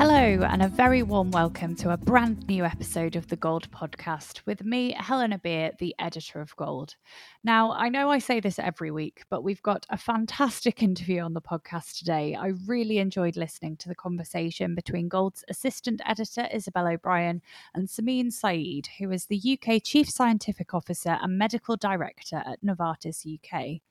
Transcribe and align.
Hello, 0.00 0.16
and 0.16 0.62
a 0.62 0.68
very 0.68 1.02
warm 1.02 1.30
welcome 1.30 1.76
to 1.76 1.92
a 1.92 1.96
brand 1.98 2.48
new 2.48 2.64
episode 2.64 3.16
of 3.16 3.28
the 3.28 3.36
Gold 3.36 3.70
Podcast 3.70 4.40
with 4.46 4.64
me, 4.64 4.96
Helena 4.98 5.36
Beer, 5.36 5.72
the 5.78 5.94
editor 5.98 6.40
of 6.40 6.56
Gold. 6.56 6.96
Now, 7.44 7.72
I 7.72 7.90
know 7.90 8.08
I 8.10 8.18
say 8.18 8.40
this 8.40 8.58
every 8.58 8.90
week, 8.90 9.24
but 9.28 9.44
we've 9.44 9.60
got 9.60 9.84
a 9.90 9.98
fantastic 9.98 10.82
interview 10.82 11.20
on 11.20 11.34
the 11.34 11.42
podcast 11.42 11.98
today. 11.98 12.34
I 12.34 12.52
really 12.66 12.96
enjoyed 12.96 13.36
listening 13.36 13.76
to 13.76 13.90
the 13.90 13.94
conversation 13.94 14.74
between 14.74 15.08
Gold's 15.08 15.44
assistant 15.50 16.00
editor, 16.06 16.48
Isabel 16.50 16.88
O'Brien, 16.88 17.42
and 17.74 17.86
Samin 17.86 18.32
Saeed, 18.32 18.88
who 18.98 19.10
is 19.10 19.26
the 19.26 19.58
UK 19.60 19.82
Chief 19.84 20.08
Scientific 20.08 20.72
Officer 20.72 21.18
and 21.20 21.36
Medical 21.36 21.76
Director 21.76 22.42
at 22.46 22.64
Novartis 22.64 23.26
UK. 23.26 23.82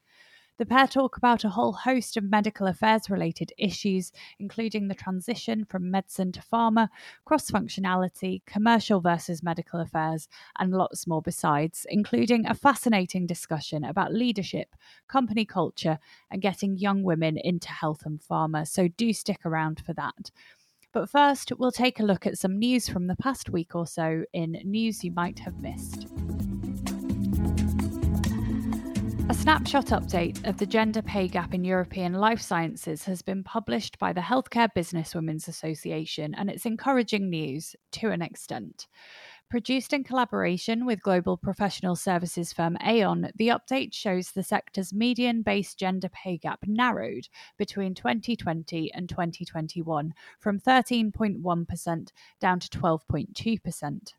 The 0.60 0.66
pair 0.66 0.88
talk 0.88 1.16
about 1.16 1.46
a 1.46 1.50
whole 1.50 1.72
host 1.72 2.18
of 2.18 2.26
medical 2.26 2.68
affairs 2.68 3.10
related 3.10 3.54
issues, 3.58 4.12
including 4.40 4.90
the 4.90 4.94
transition 4.94 5.64
from 5.64 5.90
medicine 5.90 6.34
to 6.34 6.42
pharma, 6.42 6.90
cross 7.24 7.50
functionality, 7.50 8.42
commercial 8.46 9.00
versus 9.00 9.42
medical 9.42 9.80
affairs, 9.80 10.28
and 10.60 10.74
lots 10.74 11.08
more 11.08 11.22
besides, 11.22 11.88
including 11.90 12.46
a 12.46 12.54
fascinating 12.54 13.26
discussion 13.26 13.86
about 13.86 14.14
leadership, 14.14 14.76
company 15.08 15.46
culture, 15.46 15.98
and 16.30 16.42
getting 16.42 16.78
young 16.78 17.04
women 17.04 17.38
into 17.38 17.70
health 17.70 18.06
and 18.06 18.20
pharma. 18.20 18.68
So 18.68 18.90
do 18.90 19.14
stick 19.14 19.46
around 19.46 19.82
for 19.86 19.94
that. 19.94 20.30
But 20.92 21.10
first, 21.10 21.54
we'll 21.58 21.72
take 21.72 22.02
a 22.02 22.06
look 22.06 22.28
at 22.28 22.38
some 22.38 22.60
news 22.60 22.90
from 22.90 23.08
the 23.08 23.16
past 23.16 23.50
week 23.50 23.76
or 23.76 23.88
so 23.88 24.26
in 24.34 24.60
news 24.66 25.06
you 25.06 25.12
might 25.12 25.40
have 25.40 25.62
missed. 25.62 26.08
Snapshot 29.40 29.86
update 29.86 30.46
of 30.46 30.58
the 30.58 30.66
gender 30.66 31.02
pay 31.02 31.26
gap 31.30 31.54
in 31.54 31.64
European 31.64 32.12
life 32.12 32.42
sciences 32.42 33.06
has 33.06 33.22
been 33.22 33.42
published 33.42 33.98
by 33.98 34.12
the 34.12 34.20
Healthcare 34.20 34.68
Businesswomen's 34.76 35.48
Association, 35.48 36.36
and 36.36 36.50
it's 36.50 36.66
encouraging 36.66 37.30
news 37.30 37.74
to 37.94 38.10
an 38.12 38.22
extent. 38.22 38.88
Produced 39.50 39.94
in 39.94 40.04
collaboration 40.04 40.86
with 40.86 41.02
global 41.02 41.38
professional 41.38 41.96
services 41.96 42.52
firm 42.52 42.78
Aon, 42.86 43.32
the 43.34 43.48
update 43.48 43.94
shows 43.94 44.30
the 44.32 44.44
sector's 44.44 44.94
median 44.94 45.42
based 45.42 45.80
gender 45.80 46.10
pay 46.10 46.38
gap 46.38 46.60
narrowed 46.68 47.30
between 47.58 47.96
2020 47.96 48.94
and 48.94 49.08
2021 49.08 50.14
from 50.38 50.60
13.1% 50.60 52.12
down 52.42 52.60
to 52.60 52.70
12.2%. 52.70 54.14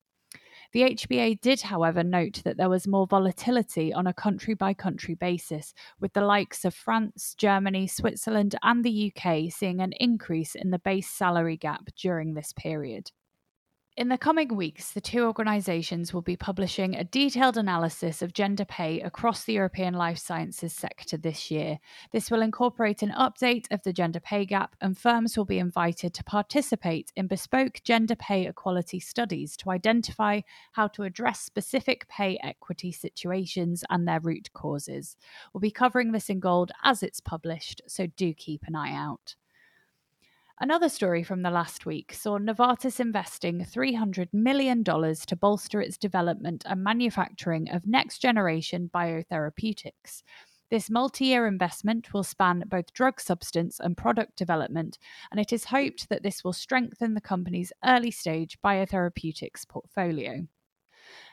The 0.72 0.82
HBA 0.82 1.40
did, 1.40 1.62
however, 1.62 2.04
note 2.04 2.42
that 2.44 2.56
there 2.56 2.68
was 2.68 2.86
more 2.86 3.06
volatility 3.06 3.92
on 3.92 4.06
a 4.06 4.14
country 4.14 4.54
by 4.54 4.72
country 4.72 5.16
basis, 5.16 5.74
with 5.98 6.12
the 6.12 6.20
likes 6.20 6.64
of 6.64 6.74
France, 6.74 7.34
Germany, 7.36 7.88
Switzerland, 7.88 8.54
and 8.62 8.84
the 8.84 9.12
UK 9.12 9.50
seeing 9.50 9.80
an 9.80 9.92
increase 9.98 10.54
in 10.54 10.70
the 10.70 10.78
base 10.78 11.10
salary 11.10 11.56
gap 11.56 11.86
during 11.96 12.34
this 12.34 12.52
period. 12.52 13.10
In 14.00 14.08
the 14.08 14.16
coming 14.16 14.56
weeks, 14.56 14.92
the 14.92 15.00
two 15.02 15.26
organisations 15.26 16.14
will 16.14 16.22
be 16.22 16.34
publishing 16.34 16.96
a 16.96 17.04
detailed 17.04 17.58
analysis 17.58 18.22
of 18.22 18.32
gender 18.32 18.64
pay 18.64 18.98
across 19.02 19.44
the 19.44 19.52
European 19.52 19.92
life 19.92 20.16
sciences 20.16 20.72
sector 20.72 21.18
this 21.18 21.50
year. 21.50 21.78
This 22.10 22.30
will 22.30 22.40
incorporate 22.40 23.02
an 23.02 23.10
update 23.10 23.66
of 23.70 23.82
the 23.82 23.92
gender 23.92 24.18
pay 24.18 24.46
gap, 24.46 24.74
and 24.80 24.96
firms 24.96 25.36
will 25.36 25.44
be 25.44 25.58
invited 25.58 26.14
to 26.14 26.24
participate 26.24 27.12
in 27.14 27.26
bespoke 27.26 27.82
gender 27.84 28.16
pay 28.16 28.46
equality 28.46 29.00
studies 29.00 29.54
to 29.58 29.70
identify 29.70 30.40
how 30.72 30.88
to 30.88 31.02
address 31.02 31.40
specific 31.40 32.08
pay 32.08 32.38
equity 32.42 32.92
situations 32.92 33.84
and 33.90 34.08
their 34.08 34.20
root 34.20 34.50
causes. 34.54 35.18
We'll 35.52 35.60
be 35.60 35.70
covering 35.70 36.12
this 36.12 36.30
in 36.30 36.40
gold 36.40 36.72
as 36.84 37.02
it's 37.02 37.20
published, 37.20 37.82
so 37.86 38.06
do 38.06 38.32
keep 38.32 38.62
an 38.66 38.74
eye 38.74 38.94
out. 38.94 39.34
Another 40.62 40.91
story 40.91 41.22
from 41.22 41.41
the 41.41 41.50
last 41.50 41.86
week 41.86 42.12
saw 42.12 42.39
Novartis 42.39 43.00
investing 43.00 43.61
$300 43.64 44.28
million 44.34 44.84
to 44.84 45.39
bolster 45.40 45.80
its 45.80 45.96
development 45.96 46.64
and 46.67 46.84
manufacturing 46.84 47.70
of 47.70 47.86
next 47.86 48.18
generation 48.18 48.90
biotherapeutics. 48.92 50.23
This 50.70 50.90
multi 50.90 51.24
year 51.24 51.46
investment 51.46 52.12
will 52.12 52.23
span 52.23 52.64
both 52.67 52.92
drug 52.92 53.23
substance 53.23 53.80
and 53.80 53.96
product 53.96 54.36
development, 54.36 54.98
and 55.30 55.40
it 55.40 55.51
is 55.51 55.64
hoped 55.64 56.11
that 56.11 56.23
this 56.23 56.45
will 56.45 56.52
strengthen 56.52 57.14
the 57.14 57.23
company's 57.23 57.73
early 57.83 58.11
stage 58.11 58.58
biotherapeutics 58.63 59.67
portfolio. 59.67 60.46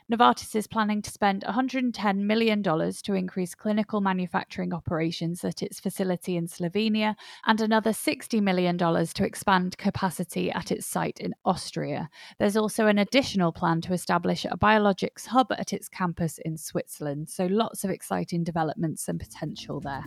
Novartis 0.09 0.55
is 0.55 0.67
planning 0.67 1.01
to 1.01 1.11
spend 1.11 1.43
$110 1.43 2.17
million 2.19 2.63
to 2.63 3.13
increase 3.13 3.53
clinical 3.53 3.99
manufacturing 3.99 4.73
operations 4.73 5.43
at 5.43 5.61
its 5.61 5.81
facility 5.81 6.37
in 6.37 6.47
Slovenia 6.47 7.15
and 7.45 7.59
another 7.59 7.91
$60 7.91 8.41
million 8.41 8.77
to 8.77 9.25
expand 9.25 9.77
capacity 9.77 10.49
at 10.49 10.71
its 10.71 10.85
site 10.85 11.19
in 11.19 11.35
Austria. 11.43 12.09
There's 12.39 12.55
also 12.55 12.87
an 12.87 12.99
additional 12.99 13.51
plan 13.51 13.81
to 13.81 13.91
establish 13.91 14.45
a 14.45 14.55
biologics 14.57 15.25
hub 15.25 15.51
at 15.51 15.73
its 15.73 15.89
campus 15.89 16.39
in 16.45 16.55
Switzerland. 16.55 17.29
So 17.29 17.47
lots 17.47 17.83
of 17.83 17.89
exciting 17.89 18.45
developments 18.45 19.09
and 19.09 19.19
potential 19.19 19.81
there. 19.81 20.05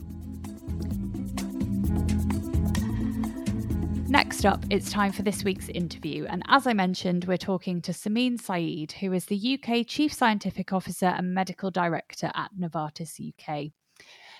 Next 4.11 4.45
up, 4.45 4.65
it's 4.71 4.91
time 4.91 5.13
for 5.13 5.23
this 5.23 5.45
week's 5.45 5.69
interview. 5.69 6.27
And 6.29 6.43
as 6.49 6.67
I 6.67 6.73
mentioned, 6.73 7.27
we're 7.27 7.37
talking 7.37 7.81
to 7.83 7.93
Samin 7.93 8.41
Saeed, 8.41 8.91
who 8.91 9.13
is 9.13 9.27
the 9.27 9.57
UK 9.57 9.87
Chief 9.87 10.13
Scientific 10.13 10.73
Officer 10.73 11.07
and 11.07 11.33
Medical 11.33 11.71
Director 11.71 12.33
at 12.35 12.51
Novartis 12.59 13.21
UK. 13.21 13.71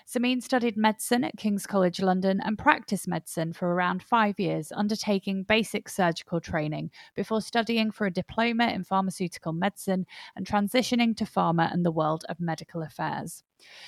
Samin 0.05 0.43
studied 0.43 0.75
medicine 0.75 1.23
at 1.23 1.37
King's 1.37 1.65
College 1.65 2.01
London 2.01 2.41
and 2.43 2.57
practiced 2.57 3.07
medicine 3.07 3.53
for 3.53 3.73
around 3.73 4.03
five 4.03 4.37
years, 4.41 4.73
undertaking 4.75 5.43
basic 5.43 5.87
surgical 5.87 6.41
training 6.41 6.91
before 7.15 7.39
studying 7.39 7.91
for 7.91 8.05
a 8.05 8.11
diploma 8.11 8.67
in 8.67 8.83
pharmaceutical 8.83 9.53
medicine 9.53 10.05
and 10.35 10.45
transitioning 10.45 11.15
to 11.15 11.23
pharma 11.23 11.71
and 11.71 11.85
the 11.85 11.91
world 11.91 12.25
of 12.27 12.41
medical 12.41 12.81
affairs. 12.81 13.45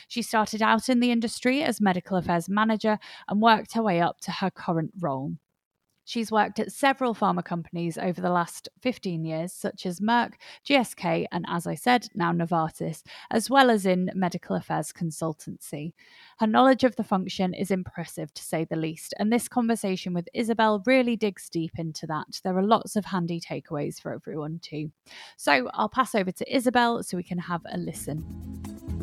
She 0.07 0.21
started 0.21 0.61
out 0.61 0.87
in 0.87 1.01
the 1.01 1.11
industry 1.11 1.61
as 1.61 1.81
medical 1.81 2.15
affairs 2.15 2.47
manager 2.47 2.99
and 3.27 3.41
worked 3.41 3.73
her 3.73 3.83
way 3.83 3.99
up 3.99 4.21
to 4.21 4.31
her 4.31 4.49
current 4.49 4.93
role. 5.01 5.33
She's 6.05 6.31
worked 6.31 6.59
at 6.59 6.71
several 6.71 7.15
pharma 7.15 7.43
companies 7.43 7.97
over 7.97 8.21
the 8.21 8.29
last 8.29 8.69
15 8.81 9.23
years, 9.23 9.53
such 9.53 9.85
as 9.85 9.99
Merck, 9.99 10.33
GSK, 10.67 11.25
and 11.31 11.45
as 11.47 11.65
I 11.65 11.75
said, 11.75 12.07
now 12.13 12.31
Novartis, 12.31 13.03
as 13.31 13.49
well 13.49 13.69
as 13.69 13.85
in 13.85 14.09
medical 14.13 14.55
affairs 14.55 14.91
consultancy. 14.91 15.93
Her 16.39 16.47
knowledge 16.47 16.83
of 16.83 16.95
the 16.95 17.03
function 17.03 17.53
is 17.53 17.71
impressive, 17.71 18.33
to 18.33 18.43
say 18.43 18.65
the 18.65 18.75
least, 18.75 19.13
and 19.19 19.31
this 19.31 19.47
conversation 19.47 20.13
with 20.13 20.27
Isabel 20.33 20.83
really 20.85 21.15
digs 21.15 21.49
deep 21.49 21.73
into 21.77 22.07
that. 22.07 22.41
There 22.43 22.57
are 22.57 22.63
lots 22.63 22.95
of 22.95 23.05
handy 23.05 23.39
takeaways 23.39 24.01
for 24.01 24.13
everyone, 24.13 24.59
too. 24.61 24.91
So 25.37 25.69
I'll 25.73 25.89
pass 25.89 26.15
over 26.15 26.31
to 26.31 26.55
Isabel 26.55 27.03
so 27.03 27.17
we 27.17 27.23
can 27.23 27.39
have 27.39 27.61
a 27.71 27.77
listen. 27.77 29.02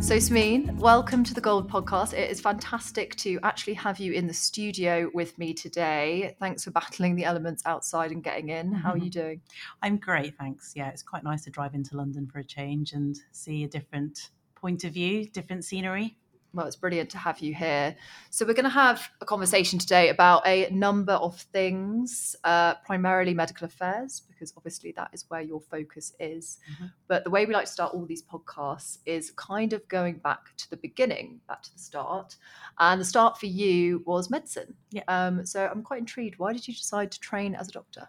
So, 0.00 0.16
Samin, 0.16 0.74
welcome 0.76 1.22
to 1.24 1.34
the 1.34 1.40
Gold 1.40 1.68
Podcast. 1.70 2.14
It 2.14 2.30
is 2.30 2.40
fantastic 2.40 3.14
to 3.16 3.38
actually 3.42 3.74
have 3.74 3.98
you 3.98 4.12
in 4.12 4.26
the 4.26 4.32
studio 4.32 5.10
with 5.12 5.36
me 5.38 5.52
today. 5.52 6.34
Thanks 6.40 6.64
for 6.64 6.70
battling 6.70 7.14
the 7.14 7.24
elements 7.24 7.62
outside 7.66 8.12
and 8.12 8.22
getting 8.22 8.48
in. 8.48 8.72
How 8.72 8.92
are 8.92 8.96
you 8.96 9.10
mm-hmm. 9.10 9.20
doing? 9.20 9.40
I'm 9.82 9.98
great, 9.98 10.38
thanks. 10.38 10.72
Yeah, 10.74 10.88
it's 10.88 11.02
quite 11.02 11.24
nice 11.24 11.44
to 11.44 11.50
drive 11.50 11.74
into 11.74 11.96
London 11.96 12.26
for 12.26 12.38
a 12.38 12.44
change 12.44 12.92
and 12.92 13.18
see 13.32 13.64
a 13.64 13.68
different 13.68 14.30
point 14.54 14.84
of 14.84 14.94
view, 14.94 15.26
different 15.26 15.64
scenery 15.64 16.16
well, 16.54 16.66
it's 16.66 16.76
brilliant 16.76 17.10
to 17.10 17.18
have 17.18 17.40
you 17.40 17.54
here. 17.54 17.94
So, 18.30 18.46
we're 18.46 18.54
going 18.54 18.64
to 18.64 18.70
have 18.70 19.08
a 19.20 19.24
conversation 19.24 19.78
today 19.78 20.08
about 20.08 20.46
a 20.46 20.68
number 20.70 21.12
of 21.12 21.40
things, 21.40 22.34
uh, 22.44 22.74
primarily 22.86 23.34
medical 23.34 23.66
affairs, 23.66 24.22
because 24.28 24.52
obviously 24.56 24.92
that 24.92 25.10
is 25.12 25.24
where 25.28 25.42
your 25.42 25.60
focus 25.60 26.14
is. 26.18 26.58
Mm-hmm. 26.72 26.86
But 27.06 27.24
the 27.24 27.30
way 27.30 27.44
we 27.44 27.52
like 27.52 27.66
to 27.66 27.72
start 27.72 27.94
all 27.94 28.06
these 28.06 28.22
podcasts 28.22 28.98
is 29.04 29.30
kind 29.32 29.72
of 29.72 29.86
going 29.88 30.18
back 30.18 30.56
to 30.56 30.70
the 30.70 30.76
beginning, 30.76 31.40
back 31.48 31.62
to 31.62 31.72
the 31.72 31.78
start. 31.78 32.36
And 32.78 33.00
the 33.00 33.04
start 33.04 33.38
for 33.38 33.46
you 33.46 34.02
was 34.06 34.30
medicine. 34.30 34.74
Yeah. 34.90 35.02
Um, 35.08 35.44
so, 35.44 35.68
I'm 35.70 35.82
quite 35.82 36.00
intrigued. 36.00 36.38
Why 36.38 36.52
did 36.52 36.66
you 36.66 36.74
decide 36.74 37.12
to 37.12 37.20
train 37.20 37.54
as 37.54 37.68
a 37.68 37.72
doctor? 37.72 38.08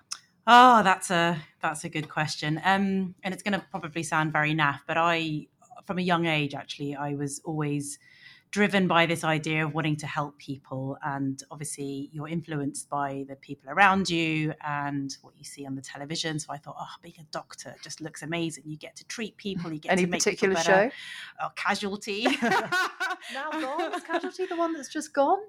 Oh, 0.52 0.82
that's 0.82 1.12
a 1.12 1.40
that's 1.62 1.84
a 1.84 1.90
good 1.90 2.10
question. 2.10 2.60
Um, 2.64 3.14
and 3.24 3.34
it's 3.34 3.44
going 3.44 3.60
to 3.60 3.66
probably 3.70 4.02
sound 4.02 4.34
very 4.34 4.56
naff, 4.56 4.80
but 4.88 4.98
I, 4.98 5.48
from 5.86 6.00
a 6.00 6.02
young 6.02 6.26
age, 6.26 6.56
actually, 6.56 6.96
I 6.96 7.14
was 7.14 7.40
always 7.46 8.00
driven 8.52 8.88
by 8.88 9.06
this 9.06 9.24
idea 9.24 9.66
of 9.66 9.74
wanting 9.74 9.96
to 9.98 10.08
help 10.08 10.38
people. 10.38 10.98
And 11.04 11.42
obviously, 11.52 12.10
you're 12.12 12.28
influenced 12.28 12.90
by 12.90 13.26
the 13.28 13.36
people 13.36 13.70
around 13.70 14.10
you 14.10 14.54
and 14.66 15.16
what 15.22 15.38
you 15.38 15.44
see 15.44 15.66
on 15.66 15.76
the 15.76 15.82
television. 15.82 16.40
So 16.40 16.52
I 16.52 16.58
thought, 16.58 16.76
oh, 16.80 16.88
being 17.02 17.16
a 17.20 17.26
doctor 17.32 17.76
just 17.84 18.02
looks 18.02 18.24
amazing. 18.24 18.64
You 18.68 18.78
get 18.78 18.96
to 18.98 19.06
treat 19.06 19.38
people. 19.38 19.72
You 19.72 19.80
get 19.80 19.92
Any 19.92 20.06
to 20.06 20.10
make 20.10 20.24
particular 20.24 20.56
show? 20.58 20.90
Oh, 21.42 21.50
casualty. 21.56 22.24
now 22.42 23.52
gone. 23.52 23.94
Is 23.94 24.04
Casualty 24.04 24.46
the 24.46 24.56
one 24.56 24.74
that's 24.74 24.90
just 24.90 25.14
gone? 25.14 25.40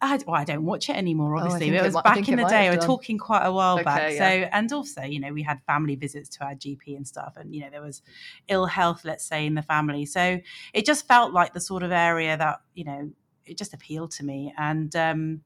I, 0.00 0.18
well, 0.26 0.36
I 0.36 0.44
don't 0.44 0.64
watch 0.64 0.90
it 0.90 0.96
anymore. 0.96 1.36
Oh, 1.36 1.40
Obviously, 1.40 1.70
oh, 1.70 1.80
it 1.80 1.84
was 1.84 1.96
it, 1.96 2.04
back 2.04 2.28
in 2.28 2.36
the 2.36 2.44
day. 2.44 2.68
We're 2.68 2.76
talking 2.76 3.16
quite 3.16 3.44
a 3.44 3.52
while 3.52 3.76
okay, 3.76 3.84
back. 3.84 4.12
Yeah. 4.12 4.18
So, 4.18 4.48
and 4.52 4.72
also, 4.72 5.02
you 5.02 5.20
know, 5.20 5.32
we 5.32 5.42
had 5.42 5.62
family 5.66 5.96
visits 5.96 6.28
to 6.36 6.44
our 6.44 6.54
GP 6.54 6.96
and 6.96 7.06
stuff, 7.06 7.34
and 7.36 7.54
you 7.54 7.62
know, 7.62 7.70
there 7.70 7.82
was 7.82 8.02
ill 8.48 8.66
health, 8.66 9.04
let's 9.04 9.24
say, 9.24 9.46
in 9.46 9.54
the 9.54 9.62
family. 9.62 10.04
So, 10.04 10.38
it 10.74 10.84
just 10.84 11.08
felt 11.08 11.32
like 11.32 11.54
the 11.54 11.60
sort 11.60 11.82
of 11.82 11.92
area 11.92 12.36
that 12.36 12.60
you 12.74 12.84
know 12.84 13.10
it 13.46 13.56
just 13.56 13.72
appealed 13.72 14.10
to 14.10 14.24
me. 14.24 14.52
And 14.58 14.94
um, 14.96 15.40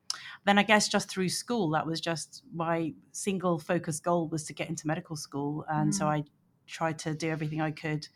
then 0.45 0.59
I 0.59 0.63
guess 0.63 0.89
just 0.89 1.09
through 1.09 1.29
school, 1.29 1.71
that 1.71 1.87
was 1.87 2.01
just 2.01 2.43
my 2.53 2.95
single 3.13 3.59
focus 3.59 4.01
goal 4.01 4.29
was 4.29 4.45
to 4.45 4.55
get 4.55 4.69
into 4.69 4.87
medical 4.87 5.17
school. 5.17 5.65
And 5.69 5.93
mm. 5.93 5.95
so 5.95 6.07
I 6.07 6.25
tried 6.67 6.99
to 7.01 7.15
do 7.15 7.31
everything 7.31 7.61
I 7.61 7.71
could 7.71 8.09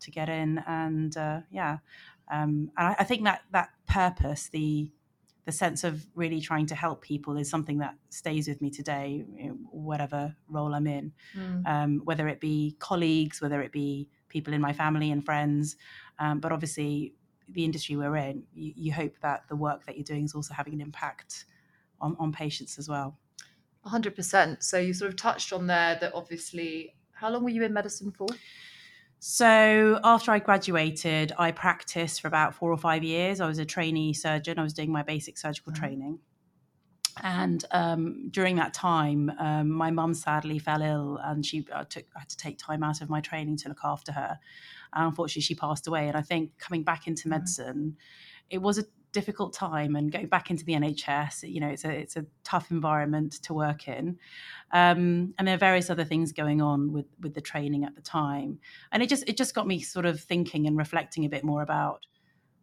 to 0.00 0.10
get 0.10 0.28
in. 0.28 0.62
And 0.66 1.16
uh, 1.16 1.40
yeah, 1.50 1.78
um, 2.30 2.70
and 2.76 2.88
I, 2.88 2.96
I, 3.00 3.04
think 3.04 3.24
that 3.24 3.42
that 3.52 3.70
purpose, 3.86 4.48
the 4.48 4.90
the 5.44 5.52
sense 5.52 5.82
of 5.82 6.06
really 6.14 6.40
trying 6.40 6.66
to 6.66 6.74
help 6.74 7.02
people, 7.02 7.36
is 7.36 7.50
something 7.50 7.78
that 7.78 7.94
stays 8.10 8.46
with 8.46 8.60
me 8.62 8.70
today, 8.70 9.24
whatever 9.70 10.34
role 10.48 10.74
I'm 10.74 10.86
in, 10.86 11.12
mm. 11.36 11.66
um, 11.66 12.00
whether 12.04 12.28
it 12.28 12.40
be 12.40 12.76
colleagues, 12.78 13.40
whether 13.40 13.60
it 13.60 13.72
be 13.72 14.08
people 14.28 14.54
in 14.54 14.60
my 14.60 14.72
family 14.72 15.10
and 15.10 15.24
friends. 15.24 15.76
Um, 16.18 16.38
but 16.38 16.52
obviously, 16.52 17.14
the 17.48 17.64
industry 17.64 17.96
we're 17.96 18.16
in, 18.16 18.44
you, 18.54 18.72
you, 18.76 18.92
hope 18.92 19.14
that 19.20 19.42
the 19.48 19.56
work 19.56 19.84
that 19.86 19.96
you're 19.96 20.04
doing 20.04 20.24
is 20.24 20.34
also 20.34 20.54
having 20.54 20.74
an 20.74 20.80
impact 20.80 21.46
on, 22.00 22.16
on 22.18 22.32
patients 22.32 22.78
as 22.78 22.88
well. 22.88 23.18
100%. 23.86 24.62
So 24.62 24.78
you 24.78 24.94
sort 24.94 25.10
of 25.10 25.16
touched 25.16 25.52
on 25.52 25.66
there 25.66 25.98
that 26.00 26.12
obviously, 26.14 26.94
how 27.12 27.30
long 27.30 27.42
were 27.42 27.50
you 27.50 27.64
in 27.64 27.72
medicine 27.72 28.12
for? 28.12 28.28
So 29.24 30.00
after 30.02 30.32
I 30.32 30.40
graduated, 30.40 31.30
I 31.38 31.52
practiced 31.52 32.20
for 32.20 32.26
about 32.26 32.56
four 32.56 32.72
or 32.72 32.76
five 32.76 33.04
years. 33.04 33.40
I 33.40 33.46
was 33.46 33.58
a 33.58 33.64
trainee 33.64 34.14
surgeon. 34.14 34.58
I 34.58 34.64
was 34.64 34.72
doing 34.72 34.90
my 34.90 35.04
basic 35.04 35.38
surgical 35.38 35.72
mm-hmm. 35.72 35.80
training. 35.80 36.18
And 37.22 37.64
um, 37.70 38.30
during 38.32 38.56
that 38.56 38.74
time, 38.74 39.30
um, 39.38 39.70
my 39.70 39.92
mum 39.92 40.14
sadly 40.14 40.58
fell 40.58 40.82
ill, 40.82 41.20
and 41.22 41.46
she 41.46 41.64
I 41.72 41.84
took 41.84 42.04
I 42.16 42.20
had 42.20 42.30
to 42.30 42.36
take 42.36 42.58
time 42.58 42.82
out 42.82 43.00
of 43.00 43.08
my 43.08 43.20
training 43.20 43.58
to 43.58 43.68
look 43.68 43.84
after 43.84 44.10
her. 44.10 44.40
And 44.92 45.06
unfortunately, 45.06 45.42
she 45.42 45.54
passed 45.54 45.86
away. 45.86 46.08
And 46.08 46.16
I 46.16 46.22
think 46.22 46.58
coming 46.58 46.82
back 46.82 47.06
into 47.06 47.22
mm-hmm. 47.22 47.30
medicine, 47.30 47.98
it 48.50 48.60
was 48.60 48.78
a 48.78 48.84
difficult 49.12 49.52
time 49.52 49.94
and 49.94 50.10
going 50.10 50.26
back 50.26 50.50
into 50.50 50.64
the 50.64 50.72
NHS, 50.72 51.50
you 51.50 51.60
know, 51.60 51.68
it's 51.68 51.84
a 51.84 51.90
it's 51.90 52.16
a 52.16 52.24
tough 52.44 52.70
environment 52.70 53.32
to 53.42 53.54
work 53.54 53.88
in, 53.88 54.18
um, 54.72 55.34
and 55.38 55.46
there 55.46 55.54
are 55.54 55.58
various 55.58 55.90
other 55.90 56.04
things 56.04 56.32
going 56.32 56.60
on 56.60 56.92
with 56.92 57.06
with 57.20 57.34
the 57.34 57.40
training 57.40 57.84
at 57.84 57.94
the 57.94 58.00
time, 58.00 58.58
and 58.90 59.02
it 59.02 59.08
just 59.08 59.24
it 59.28 59.36
just 59.36 59.54
got 59.54 59.66
me 59.66 59.80
sort 59.80 60.06
of 60.06 60.20
thinking 60.20 60.66
and 60.66 60.76
reflecting 60.76 61.24
a 61.24 61.28
bit 61.28 61.44
more 61.44 61.62
about 61.62 62.06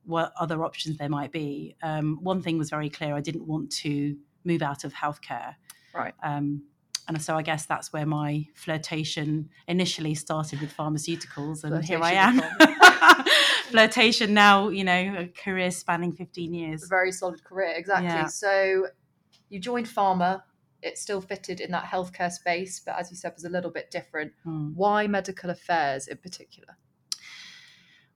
what 0.06 0.34
other 0.40 0.63
options 0.63 0.98
there 0.98 1.10
might 1.10 1.31
be. 1.31 1.75
Um, 1.84 2.19
one 2.22 2.42
thing 2.42 2.57
was 2.57 2.69
very 2.69 2.90
clear: 2.90 3.16
I 3.16 3.22
didn't 3.22 3.48
want 3.48 3.72
to 3.84 4.18
move 4.44 4.62
out 4.62 4.84
of 4.84 4.94
healthcare, 4.94 5.56
right? 5.94 6.13
Um, 6.24 6.63
and 7.07 7.22
so 7.22 7.36
I 7.36 7.42
guess 7.42 7.66
that's 7.66 7.92
where 7.92 8.06
my 8.06 8.46
flirtation 8.54 9.50
initially 9.68 10.13
started 10.13 10.62
with 10.62 10.75
pharmaceuticals, 10.75 11.63
and 11.63 11.74
flirtation 11.74 11.86
here 11.86 12.04
I 12.04 12.12
am. 12.13 12.42
flirtation 13.69 14.33
now, 14.33 14.69
you 14.69 14.83
know, 14.83 15.16
a 15.19 15.27
career 15.27 15.71
spanning 15.71 16.13
15 16.13 16.54
years. 16.54 16.83
A 16.83 16.88
very 16.88 17.12
solid 17.12 17.44
career, 17.44 17.74
exactly. 17.75 18.07
Yeah. 18.07 18.25
So 18.27 18.88
you 19.50 19.60
joined 19.60 19.88
pharma. 19.88 20.44
It 20.81 20.98
still 20.98 21.19
fitted 21.19 21.60
in 21.60 21.71
that 21.71 21.86
healthcare 21.86 22.31
space, 22.31 22.80
but 22.80 22.98
as 22.98 23.12
you 23.12 23.18
said, 23.18 23.33
was 23.33 23.44
a 23.44 23.50
little 23.50 23.71
bit 23.71 23.92
different. 23.92 24.31
Hmm. 24.44 24.71
Why 24.75 25.07
medical 25.07 25.50
affairs 25.50 26.07
in 26.07 26.18
particular? 26.18 26.77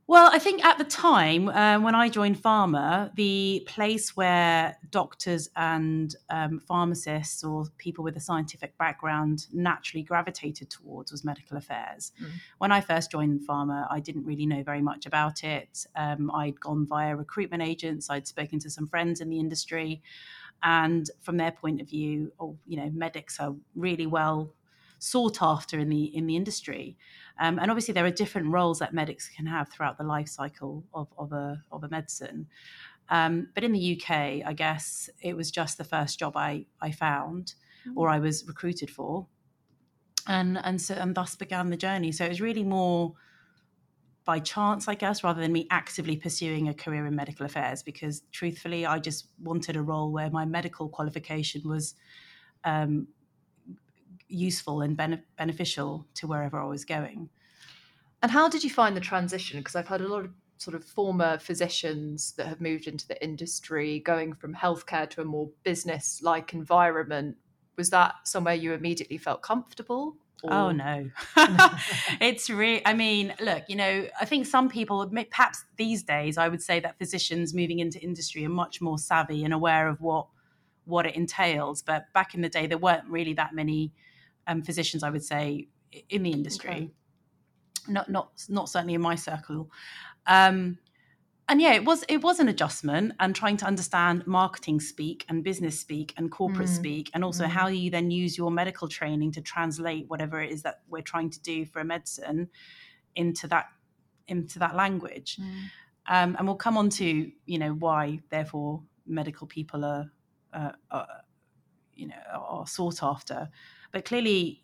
Well, 0.05 0.29
I 0.33 0.37
think 0.37 0.65
at 0.65 0.77
the 0.77 0.83
time 0.83 1.47
uh, 1.47 1.79
when 1.79 1.95
I 1.95 2.09
joined 2.09 2.37
pharma, 2.37 3.15
the 3.15 3.63
place 3.67 4.17
where 4.17 4.77
doctors 4.91 5.49
and 5.55 6.13
um, 6.29 6.59
pharmacists 6.59 7.41
or 7.43 7.65
people 7.77 8.03
with 8.03 8.17
a 8.17 8.19
scientific 8.19 8.77
background 8.77 9.47
naturally 9.53 10.03
gravitated 10.03 10.69
towards 10.69 11.11
was 11.11 11.23
medical 11.23 11.55
affairs. 11.55 12.11
Mm. 12.21 12.31
When 12.57 12.71
I 12.71 12.81
first 12.81 13.11
joined 13.11 13.47
pharma, 13.47 13.87
I 13.89 14.01
didn't 14.01 14.25
really 14.25 14.45
know 14.45 14.61
very 14.61 14.81
much 14.81 15.05
about 15.05 15.43
it. 15.45 15.85
Um, 15.95 16.29
I'd 16.31 16.59
gone 16.59 16.85
via 16.85 17.15
recruitment 17.15 17.63
agents, 17.63 18.09
I'd 18.09 18.27
spoken 18.27 18.59
to 18.59 18.69
some 18.69 18.87
friends 18.87 19.21
in 19.21 19.29
the 19.29 19.39
industry. 19.39 20.01
And 20.63 21.09
from 21.21 21.37
their 21.37 21.51
point 21.51 21.81
of 21.81 21.89
view, 21.89 22.31
oh, 22.39 22.57
you 22.65 22.77
know, 22.77 22.89
medics 22.93 23.39
are 23.39 23.53
really 23.75 24.05
well 24.05 24.53
sought 25.03 25.41
after 25.41 25.79
in 25.79 25.89
the 25.89 26.03
in 26.03 26.27
the 26.27 26.35
industry. 26.35 26.97
Um, 27.39 27.59
and 27.59 27.69
obviously, 27.69 27.93
there 27.93 28.05
are 28.05 28.11
different 28.11 28.47
roles 28.47 28.79
that 28.79 28.93
medics 28.93 29.27
can 29.27 29.45
have 29.47 29.69
throughout 29.69 29.97
the 29.97 30.03
life 30.03 30.29
cycle 30.29 30.85
of, 30.93 31.07
of 31.17 31.33
a 31.33 31.61
of 31.71 31.83
a 31.83 31.89
medicine. 31.89 32.47
Um, 33.09 33.49
but 33.53 33.63
in 33.63 33.73
the 33.73 33.99
UK, 34.01 34.11
I 34.45 34.53
guess 34.53 35.09
it 35.21 35.35
was 35.35 35.51
just 35.51 35.77
the 35.77 35.83
first 35.83 36.19
job 36.19 36.37
I 36.37 36.65
I 36.81 36.91
found 36.91 37.55
or 37.97 38.07
I 38.07 38.19
was 38.19 38.45
recruited 38.47 38.89
for, 38.89 39.27
and 40.25 40.57
and 40.63 40.81
so 40.81 40.95
and 40.95 41.13
thus 41.13 41.35
began 41.35 41.69
the 41.69 41.77
journey. 41.77 42.11
So 42.11 42.25
it 42.25 42.29
was 42.29 42.41
really 42.41 42.63
more 42.63 43.13
by 44.25 44.39
chance, 44.39 44.87
I 44.87 44.95
guess, 44.95 45.21
rather 45.21 45.41
than 45.41 45.51
me 45.51 45.67
actively 45.69 46.15
pursuing 46.15 46.69
a 46.69 46.73
career 46.73 47.05
in 47.05 47.13
medical 47.13 47.45
affairs. 47.45 47.83
Because 47.83 48.23
truthfully, 48.31 48.85
I 48.85 48.99
just 48.99 49.27
wanted 49.41 49.75
a 49.75 49.81
role 49.81 50.13
where 50.13 50.29
my 50.29 50.45
medical 50.45 50.87
qualification 50.87 51.67
was 51.67 51.95
um, 52.63 53.07
useful 54.33 54.81
and 54.81 54.97
bene- 54.97 55.23
beneficial 55.37 56.05
to 56.15 56.27
wherever 56.27 56.59
I 56.59 56.65
was 56.65 56.85
going. 56.85 57.29
And 58.21 58.31
how 58.31 58.49
did 58.49 58.63
you 58.63 58.69
find 58.69 58.95
the 58.95 59.01
transition? 59.01 59.59
Because 59.59 59.75
I've 59.75 59.87
had 59.87 60.01
a 60.01 60.07
lot 60.07 60.25
of 60.25 60.31
sort 60.57 60.75
of 60.75 60.83
former 60.85 61.37
physicians 61.37 62.33
that 62.33 62.47
have 62.47 62.61
moved 62.61 62.87
into 62.87 63.07
the 63.07 63.21
industry, 63.21 63.99
going 63.99 64.33
from 64.33 64.55
healthcare 64.55 65.09
to 65.09 65.21
a 65.21 65.25
more 65.25 65.49
business 65.63 66.21
like 66.23 66.53
environment. 66.53 67.35
Was 67.77 67.89
that 67.89 68.15
somewhere 68.23 68.53
you 68.53 68.73
immediately 68.73 69.17
felt 69.17 69.41
comfortable? 69.41 70.15
Oh, 70.43 70.47
or... 70.47 70.53
Oh 70.53 70.71
no, 70.71 71.09
it's 72.21 72.49
really. 72.49 72.85
I 72.85 72.93
mean, 72.93 73.33
look, 73.41 73.63
you 73.67 73.75
know, 73.75 74.07
I 74.19 74.25
think 74.25 74.45
some 74.45 74.69
people, 74.69 75.09
perhaps 75.29 75.63
these 75.77 76.03
days, 76.03 76.37
I 76.37 76.47
would 76.47 76.61
say 76.61 76.79
that 76.79 76.97
physicians 76.97 77.53
moving 77.53 77.79
into 77.79 77.99
industry 77.99 78.45
are 78.45 78.49
much 78.49 78.81
more 78.81 78.97
savvy 78.97 79.43
and 79.43 79.53
aware 79.53 79.87
of 79.87 79.99
what 80.01 80.27
what 80.85 81.05
it 81.05 81.15
entails. 81.15 81.81
But 81.81 82.05
back 82.13 82.33
in 82.35 82.41
the 82.41 82.49
day, 82.49 82.67
there 82.67 82.77
weren't 82.77 83.07
really 83.07 83.33
that 83.33 83.53
many 83.53 83.93
um, 84.47 84.61
physicians, 84.61 85.03
I 85.03 85.09
would 85.09 85.23
say, 85.23 85.67
in 86.09 86.23
the 86.23 86.31
industry. 86.31 86.69
Okay. 86.69 86.91
Not 87.87 88.09
not 88.09 88.31
not 88.49 88.69
certainly 88.69 88.93
in 88.93 89.01
my 89.01 89.15
circle. 89.15 89.69
Um, 90.25 90.77
and 91.49 91.61
yeah, 91.61 91.73
it 91.73 91.83
was 91.83 92.05
it 92.07 92.21
was 92.23 92.39
an 92.39 92.47
adjustment 92.47 93.13
and 93.19 93.35
trying 93.35 93.57
to 93.57 93.65
understand 93.65 94.25
marketing 94.25 94.79
speak 94.79 95.25
and 95.27 95.43
business 95.43 95.77
speak 95.77 96.13
and 96.15 96.31
corporate 96.31 96.69
mm. 96.69 96.75
speak, 96.75 97.11
and 97.13 97.23
also 97.23 97.43
mm. 97.43 97.49
how 97.49 97.67
you 97.67 97.89
then 97.89 98.11
use 98.11 98.37
your 98.37 98.49
medical 98.49 98.87
training 98.87 99.33
to 99.33 99.41
translate 99.41 100.07
whatever 100.07 100.41
it 100.41 100.51
is 100.51 100.61
that 100.63 100.81
we're 100.87 101.01
trying 101.01 101.29
to 101.29 101.41
do 101.41 101.65
for 101.65 101.79
a 101.79 101.85
medicine 101.85 102.49
into 103.15 103.47
that 103.47 103.65
into 104.27 104.59
that 104.59 104.75
language. 104.75 105.37
Mm. 105.37 105.53
Um, 106.05 106.35
and 106.37 106.47
we'll 106.47 106.55
come 106.55 106.77
on 106.77 106.89
to 106.91 107.31
you 107.45 107.57
know 107.59 107.73
why 107.73 108.19
therefore 108.29 108.81
medical 109.05 109.45
people 109.45 109.83
are, 109.83 110.09
uh, 110.53 110.71
are 110.91 111.07
you 111.93 112.07
know 112.07 112.15
are 112.33 112.67
sought 112.67 113.03
after 113.03 113.49
but 113.93 114.03
clearly, 114.03 114.63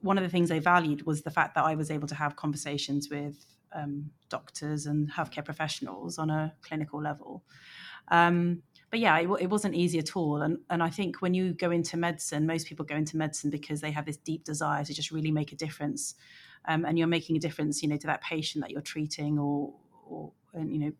one 0.00 0.18
of 0.18 0.24
the 0.24 0.30
things 0.30 0.48
they 0.48 0.58
valued 0.58 1.06
was 1.06 1.22
the 1.22 1.30
fact 1.30 1.54
that 1.54 1.64
I 1.64 1.76
was 1.76 1.90
able 1.90 2.08
to 2.08 2.14
have 2.14 2.34
conversations 2.34 3.08
with 3.08 3.46
um, 3.72 4.10
doctors 4.28 4.86
and 4.86 5.10
healthcare 5.12 5.44
professionals 5.44 6.18
on 6.18 6.30
a 6.30 6.52
clinical 6.62 7.00
level. 7.00 7.44
Um, 8.08 8.62
but 8.90 9.00
yeah, 9.00 9.18
it, 9.18 9.28
it, 9.40 9.50
wasn't 9.50 9.74
easy 9.74 9.98
at 9.98 10.14
all. 10.14 10.42
And, 10.42 10.58
and 10.70 10.82
I 10.82 10.90
think 10.90 11.20
when 11.20 11.34
you 11.34 11.52
go 11.52 11.70
into 11.70 11.96
medicine, 11.96 12.46
most 12.46 12.66
people 12.66 12.84
go 12.84 12.96
into 12.96 13.16
medicine 13.16 13.50
because 13.50 13.80
they 13.80 13.90
have 13.90 14.06
this 14.06 14.16
deep 14.18 14.44
desire 14.44 14.84
to 14.84 14.94
just 14.94 15.10
really 15.10 15.30
make 15.30 15.52
a 15.52 15.56
difference. 15.56 16.14
Um, 16.66 16.84
and 16.84 16.98
you're 16.98 17.08
making 17.08 17.36
a 17.36 17.40
difference, 17.40 17.82
you 17.82 17.88
know, 17.88 17.96
to 17.96 18.06
that 18.06 18.22
patient 18.22 18.62
that 18.62 18.70
you're 18.70 18.80
treating 18.80 19.38
or, 19.38 19.74
or 20.06 20.32
and, 20.52 20.72
you 20.72 20.78
know, 20.78 20.92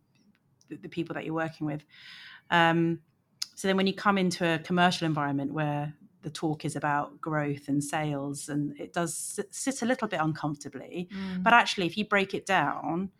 the, 0.68 0.76
the 0.76 0.88
people 0.88 1.14
that 1.14 1.24
you're 1.24 1.34
working 1.34 1.66
with. 1.66 1.84
Um, 2.50 3.00
so 3.54 3.68
then 3.68 3.76
when 3.76 3.86
you 3.86 3.94
come 3.94 4.18
into 4.18 4.54
a 4.54 4.58
commercial 4.58 5.06
environment 5.06 5.52
where 5.52 5.94
the 6.24 6.30
talk 6.30 6.64
is 6.64 6.74
about 6.74 7.20
growth 7.20 7.68
and 7.68 7.84
sales, 7.84 8.48
and 8.48 8.76
it 8.80 8.92
does 8.92 9.38
sit 9.50 9.82
a 9.82 9.86
little 9.86 10.08
bit 10.08 10.20
uncomfortably. 10.20 11.08
Mm. 11.14 11.44
But 11.44 11.52
actually, 11.52 11.86
if 11.86 11.96
you 11.96 12.04
break 12.04 12.34
it 12.34 12.46
down, 12.46 13.10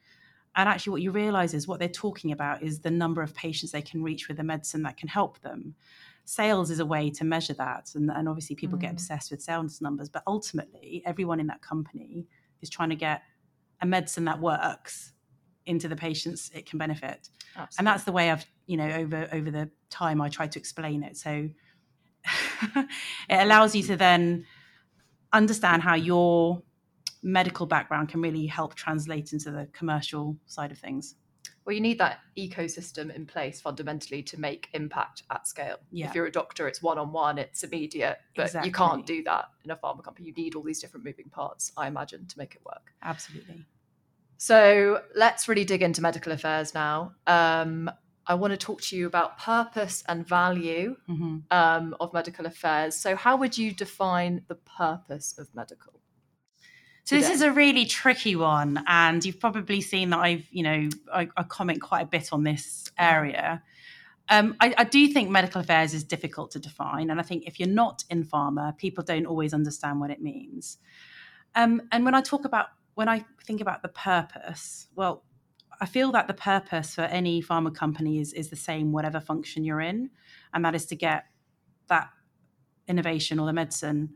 and 0.57 0.69
actually, 0.69 0.93
what 0.93 1.03
you 1.03 1.13
realize 1.13 1.55
is 1.55 1.69
what 1.69 1.79
they're 1.79 1.89
talking 1.89 2.33
about 2.33 2.63
is 2.63 2.81
the 2.81 2.91
number 2.91 3.23
of 3.23 3.35
patients 3.35 3.71
they 3.71 3.83
can 3.83 4.03
reach 4.03 4.29
with 4.29 4.41
a 4.41 4.45
medicine 4.45 4.83
that 4.83 4.97
can 4.97 5.09
help 5.09 5.41
them. 5.43 5.77
Sales 6.25 6.71
is 6.71 6.81
a 6.81 6.87
way 6.87 7.11
to 7.11 7.25
measure 7.25 7.55
that. 7.55 7.91
And, 7.95 8.11
and 8.11 8.29
obviously, 8.29 8.57
people 8.57 8.79
mm. 8.79 8.83
get 8.83 8.93
obsessed 8.93 9.31
with 9.31 9.43
sales 9.43 9.81
numbers, 9.81 10.09
but 10.09 10.23
ultimately, 10.27 11.03
everyone 11.05 11.39
in 11.39 11.47
that 11.49 11.63
company 11.63 12.27
is 12.63 12.71
trying 12.71 12.91
to 12.91 12.97
get 12.97 13.23
a 13.81 13.87
medicine 13.87 14.25
that 14.25 14.41
works 14.41 15.13
into 15.67 15.89
the 15.89 15.97
patients 15.97 16.51
it 16.55 16.67
can 16.67 16.79
benefit. 16.79 17.29
Absolutely. 17.57 17.75
And 17.79 17.87
that's 17.87 18.05
the 18.05 18.13
way 18.13 18.31
I've, 18.31 18.47
you 18.67 18.77
know, 18.77 18.89
over 18.89 19.29
over 19.33 19.51
the 19.51 19.71
time 19.91 20.21
I 20.21 20.29
try 20.29 20.47
to 20.47 20.59
explain 20.59 21.03
it. 21.03 21.17
So 21.17 21.49
it 23.29 23.37
allows 23.37 23.75
you 23.75 23.83
to 23.85 23.97
then 23.97 24.45
understand 25.33 25.83
how 25.83 25.95
your 25.95 26.63
medical 27.23 27.67
background 27.67 28.09
can 28.09 28.21
really 28.21 28.47
help 28.47 28.75
translate 28.75 29.33
into 29.33 29.51
the 29.51 29.67
commercial 29.73 30.37
side 30.47 30.71
of 30.71 30.79
things. 30.79 31.17
Well, 31.65 31.75
you 31.75 31.81
need 31.81 31.99
that 31.99 32.19
ecosystem 32.37 33.15
in 33.15 33.25
place 33.25 33.61
fundamentally 33.61 34.23
to 34.25 34.39
make 34.39 34.69
impact 34.75 35.23
at 35.31 35.49
scale. 35.49 35.79
Yeah. 35.91 36.09
If 36.09 36.15
you're 36.15 36.27
a 36.27 36.33
doctor, 36.33 36.69
it's 36.69 36.83
one 36.83 36.99
on 36.99 37.11
one, 37.11 37.39
it's 37.39 37.65
immediate, 37.65 38.19
but 38.37 38.47
exactly. 38.47 38.69
you 38.69 38.75
can't 38.75 39.07
do 39.07 39.23
that 39.25 39.47
in 39.65 39.71
a 39.71 39.77
pharma 39.77 40.05
company. 40.05 40.29
You 40.29 40.35
need 40.35 40.55
all 40.55 40.63
these 40.63 40.81
different 40.81 41.07
moving 41.07 41.31
parts, 41.31 41.73
I 41.77 41.87
imagine, 41.87 42.27
to 42.27 42.39
make 42.39 42.55
it 42.55 42.61
work. 42.67 42.93
Absolutely. 43.03 43.65
So 44.37 45.01
let's 45.15 45.49
really 45.49 45.65
dig 45.65 45.81
into 45.81 46.03
medical 46.03 46.33
affairs 46.33 46.75
now. 46.75 47.15
Um, 47.27 47.91
I 48.27 48.35
want 48.35 48.53
to 48.53 48.57
talk 48.57 48.81
to 48.83 48.97
you 48.97 49.07
about 49.07 49.39
purpose 49.39 50.03
and 50.09 50.27
value 50.27 50.97
mm-hmm. 51.09 51.39
um, 51.51 51.97
of 52.01 52.13
medical 52.13 52.47
affairs. 52.47 52.95
So, 52.95 53.17
how 53.17 53.37
would 53.37 53.57
you 53.59 53.73
define 53.73 54.43
the 54.49 54.55
purpose 54.55 55.35
of 55.39 55.49
medical? 55.55 55.95
So 57.05 57.17
this 57.17 57.29
is 57.29 57.43
a 57.43 57.53
really 57.53 57.85
tricky 57.85 58.35
one, 58.35 58.83
and 58.87 59.23
you've 59.23 59.39
probably 59.39 59.83
seen 59.83 60.09
that 60.11 60.21
I've, 60.21 60.47
you 60.51 60.63
know, 60.63 60.89
I, 61.13 61.29
I 61.37 61.43
comment 61.43 61.83
quite 61.83 62.01
a 62.01 62.07
bit 62.07 62.33
on 62.33 62.45
this 62.45 62.91
area. 62.99 63.63
Um, 64.31 64.57
I, 64.59 64.75
I, 64.79 64.85
do 64.85 65.07
think 65.09 65.29
medical 65.29 65.61
affairs 65.61 65.93
is 65.93 66.03
difficult 66.03 66.51
to 66.53 66.59
define, 66.59 67.11
and 67.11 67.21
I 67.21 67.23
think 67.23 67.45
if 67.47 67.61
you're 67.61 67.69
not 67.69 68.05
in 68.09 68.25
pharma, 68.25 68.75
people 68.79 69.05
don't 69.05 69.27
always 69.27 69.53
understand 69.53 70.01
what 70.01 70.11
it 70.11 70.23
means. 70.23 70.79
Um, 71.55 71.83
and 71.93 72.07
when 72.07 72.15
I 72.15 72.23
talk 72.23 72.47
about 72.47 72.69
when 72.95 73.07
I 73.07 73.27
think 73.45 73.61
about 73.61 73.83
the 73.83 73.89
purpose, 73.89 74.87
well, 74.95 75.25
I 75.81 75.87
feel 75.87 76.13
that 76.13 76.27
the 76.29 76.35
purpose 76.35 76.95
for 76.95 77.03
any 77.03 77.43
pharma 77.43 77.75
company 77.75 78.19
is 78.19 78.33
is 78.33 78.51
the 78.51 78.57
same, 78.57 78.93
whatever 78.93 79.21
function 79.21 79.65
you're 79.65 79.81
in, 79.81 80.11
and 80.53 80.65
that 80.65 80.75
is 80.75 80.87
to 80.87 80.97
get 80.97 81.25
that 81.89 82.11
innovation 82.87 83.39
or 83.39 83.47
the 83.47 83.53
medicine 83.53 84.15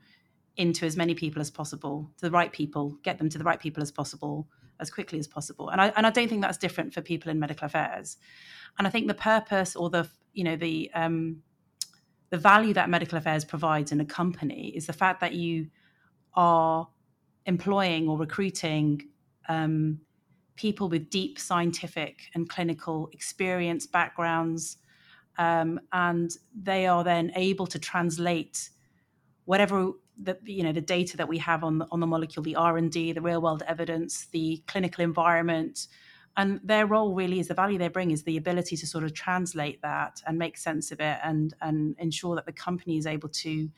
into 0.57 0.85
as 0.85 0.97
many 0.97 1.15
people 1.15 1.41
as 1.41 1.51
possible, 1.51 2.11
to 2.19 2.27
the 2.27 2.31
right 2.31 2.53
people, 2.53 2.99
get 3.03 3.19
them 3.19 3.29
to 3.29 3.39
the 3.39 3.45
right 3.45 3.61
people 3.61 3.83
as 3.83 3.93
possible, 3.93 4.49
as 4.81 4.91
quickly 4.91 5.19
as 5.19 5.27
possible. 5.27 5.69
And 5.69 5.81
I 5.81 5.89
and 5.97 6.07
I 6.07 6.11
don't 6.11 6.29
think 6.29 6.43
that's 6.43 6.59
different 6.59 6.93
for 6.93 7.01
people 7.01 7.31
in 7.31 7.39
medical 7.39 7.67
affairs. 7.67 8.17
And 8.79 8.87
I 8.87 8.91
think 8.91 9.07
the 9.07 9.15
purpose 9.15 9.77
or 9.77 9.91
the 9.91 10.09
you 10.33 10.45
know 10.45 10.57
the 10.57 10.91
um, 10.95 11.43
the 12.31 12.39
value 12.39 12.75
that 12.75 12.91
medical 12.91 13.19
affairs 13.19 13.45
provides 13.45 13.93
in 13.93 14.01
a 14.01 14.05
company 14.05 14.73
is 14.75 14.87
the 14.87 14.93
fact 14.93 15.21
that 15.21 15.35
you 15.35 15.69
are 16.35 16.89
employing 17.47 18.09
or 18.09 18.19
recruiting 18.19 19.09
um, 19.49 20.01
people 20.59 20.89
with 20.89 21.09
deep 21.09 21.39
scientific 21.39 22.23
and 22.35 22.49
clinical 22.49 23.09
experience 23.13 23.87
backgrounds, 23.87 24.79
um, 25.39 25.81
and 25.93 26.33
they 26.53 26.87
are 26.87 27.05
then 27.05 27.31
able 27.37 27.67
to 27.69 27.79
translate 27.79 28.71
whatever 29.45 29.93
the 30.21 30.37
you 30.45 30.65
know 30.65 30.73
the 30.73 30.81
data 30.81 31.17
that 31.17 31.29
we 31.29 31.39
have 31.39 31.63
on 31.63 31.79
the, 31.79 31.87
on 31.93 32.01
the 32.01 32.07
molecule, 32.07 32.43
the 32.43 32.57
R 32.57 32.77
and 32.77 32.91
D, 32.91 33.13
the 33.13 33.23
real 33.23 33.41
world 33.41 33.63
evidence, 33.69 34.27
the 34.33 34.63
clinical 34.67 35.05
environment, 35.05 35.87
and 36.37 36.61
their 36.65 36.87
role 36.87 37.15
really 37.15 37.39
is 37.39 37.47
the 37.47 37.55
value 37.55 37.79
they 37.79 37.89
bring 37.89 38.11
is 38.11 38.25
the 38.25 38.37
ability 38.37 38.77
to 38.77 38.87
sort 38.87 39.05
of 39.05 39.15
translate 39.15 39.81
that 39.83 40.21
and 40.27 40.37
make 40.37 40.59
sense 40.59 40.91
of 40.91 41.01
it 41.01 41.19
and 41.23 41.55
and 41.61 41.95
ensure 42.01 42.35
that 42.35 42.47
the 42.47 42.53
company 42.53 42.99
is 42.99 43.07
able 43.07 43.29
to 43.29 43.71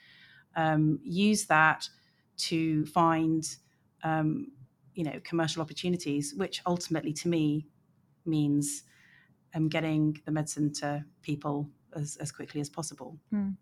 um, 0.56 0.98
use 1.02 1.44
that 1.44 1.86
to 2.38 2.86
find 2.86 3.56
um, 4.02 4.46
you 4.94 5.04
know 5.04 5.20
commercial 5.24 5.62
opportunities, 5.62 6.34
which 6.36 6.62
ultimately 6.66 7.12
to 7.14 7.28
me 7.28 7.66
means 8.24 8.84
um, 9.54 9.68
getting 9.68 10.20
the 10.24 10.32
medicine 10.32 10.72
to 10.74 11.04
people 11.22 11.68
as, 11.94 12.16
as 12.16 12.30
quickly 12.30 12.60
as 12.60 12.68
possible. 12.68 13.18
Mm. 13.32 13.56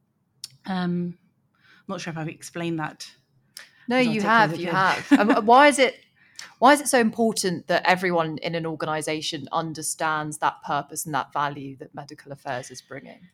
Um, 0.66 1.18
I'm 1.18 1.84
not 1.88 2.00
sure 2.00 2.12
if 2.12 2.18
I've 2.18 2.28
explained 2.28 2.78
that. 2.78 3.10
No, 3.88 3.98
you 3.98 4.20
have. 4.20 4.56
You 4.58 4.66
have. 4.70 5.10
um, 5.12 5.46
why 5.46 5.68
is 5.68 5.78
it? 5.78 5.96
Why 6.58 6.72
is 6.72 6.80
it 6.80 6.88
so 6.88 6.98
important 6.98 7.68
that 7.68 7.82
everyone 7.84 8.38
in 8.38 8.54
an 8.54 8.66
organisation 8.66 9.48
understands 9.52 10.38
that 10.38 10.62
purpose 10.64 11.06
and 11.06 11.14
that 11.14 11.32
value 11.32 11.76
that 11.76 11.94
medical 11.94 12.32
affairs 12.32 12.70
is 12.70 12.80
bringing? 12.80 13.28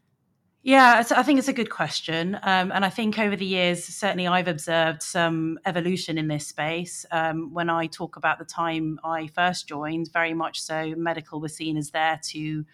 Yeah, 0.67 1.05
I 1.15 1.23
think 1.23 1.39
it's 1.39 1.49
a 1.49 1.53
good 1.53 1.69
question. 1.69 2.37
Um, 2.37 2.73
and 2.73 2.87
I 2.87 2.89
think 2.89 3.19
over 3.19 3.37
the 3.37 3.45
years, 3.45 3.85
certainly 3.85 4.27
I've 4.27 4.49
observed 4.49 5.03
some 5.03 5.59
evolution 5.67 6.17
in 6.17 6.27
this 6.27 6.47
space. 6.47 7.05
Um, 7.11 7.53
when 7.53 7.69
I 7.69 7.87
talk 7.87 8.17
about 8.17 8.39
the 8.39 8.47
time 8.47 8.99
I 9.05 9.27
first 9.27 9.69
joined, 9.69 10.11
very 10.11 10.33
much 10.33 10.63
so, 10.63 10.95
medical 10.97 11.39
was 11.39 11.55
seen 11.55 11.77
as 11.77 11.91
there 11.91 12.19
to 12.31 12.65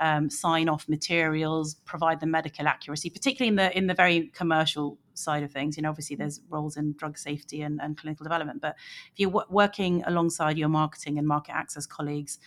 um, 0.00 0.28
sign 0.28 0.68
off 0.68 0.88
materials, 0.88 1.76
provide 1.84 2.20
the 2.20 2.26
medical 2.26 2.66
accuracy, 2.66 3.10
particularly 3.10 3.48
in 3.48 3.56
the 3.56 3.76
in 3.76 3.86
the 3.86 3.94
very 3.94 4.28
commercial 4.34 4.98
side 5.14 5.42
of 5.44 5.52
things. 5.52 5.76
You 5.76 5.82
know, 5.84 5.90
obviously 5.90 6.16
there's 6.16 6.40
roles 6.48 6.76
in 6.76 6.94
drug 6.94 7.16
safety 7.16 7.62
and, 7.62 7.80
and 7.80 7.96
clinical 7.96 8.24
development, 8.24 8.60
but 8.60 8.74
if 9.12 9.20
you're 9.20 9.30
w- 9.30 9.46
working 9.48 10.02
alongside 10.04 10.58
your 10.58 10.68
marketing 10.68 11.18
and 11.18 11.26
market 11.26 11.54
access 11.54 11.86
colleagues, 11.86 12.38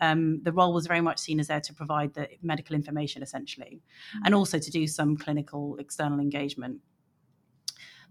um, 0.00 0.42
the 0.42 0.52
role 0.52 0.74
was 0.74 0.86
very 0.86 1.00
much 1.00 1.18
seen 1.18 1.40
as 1.40 1.48
there 1.48 1.60
to 1.60 1.72
provide 1.72 2.12
the 2.14 2.28
medical 2.42 2.76
information 2.76 3.22
essentially, 3.22 3.80
mm-hmm. 3.80 4.26
and 4.26 4.34
also 4.34 4.58
to 4.58 4.70
do 4.70 4.86
some 4.86 5.16
clinical 5.16 5.76
external 5.78 6.20
engagement. 6.20 6.80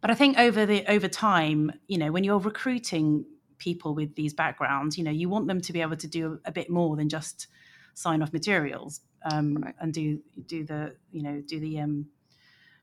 But 0.01 0.09
I 0.09 0.15
think 0.15 0.39
over 0.39 0.65
the 0.65 0.85
over 0.87 1.07
time, 1.07 1.73
you 1.87 1.97
know, 1.97 2.11
when 2.11 2.23
you're 2.23 2.39
recruiting 2.39 3.25
people 3.57 3.93
with 3.93 4.15
these 4.15 4.33
backgrounds, 4.33 4.97
you 4.97 5.03
know, 5.03 5.11
you 5.11 5.29
want 5.29 5.47
them 5.47 5.61
to 5.61 5.73
be 5.73 5.81
able 5.81 5.97
to 5.97 6.07
do 6.07 6.39
a 6.45 6.51
bit 6.51 6.69
more 6.69 6.95
than 6.95 7.09
just 7.09 7.47
sign 7.93 8.21
off 8.21 8.33
materials 8.33 9.01
um, 9.23 9.55
right. 9.55 9.75
and 9.79 9.93
do 9.93 10.21
do 10.45 10.63
the 10.63 10.95
you 11.11 11.23
know 11.23 11.41
do 11.45 11.59
the 11.59 11.79
um, 11.79 12.07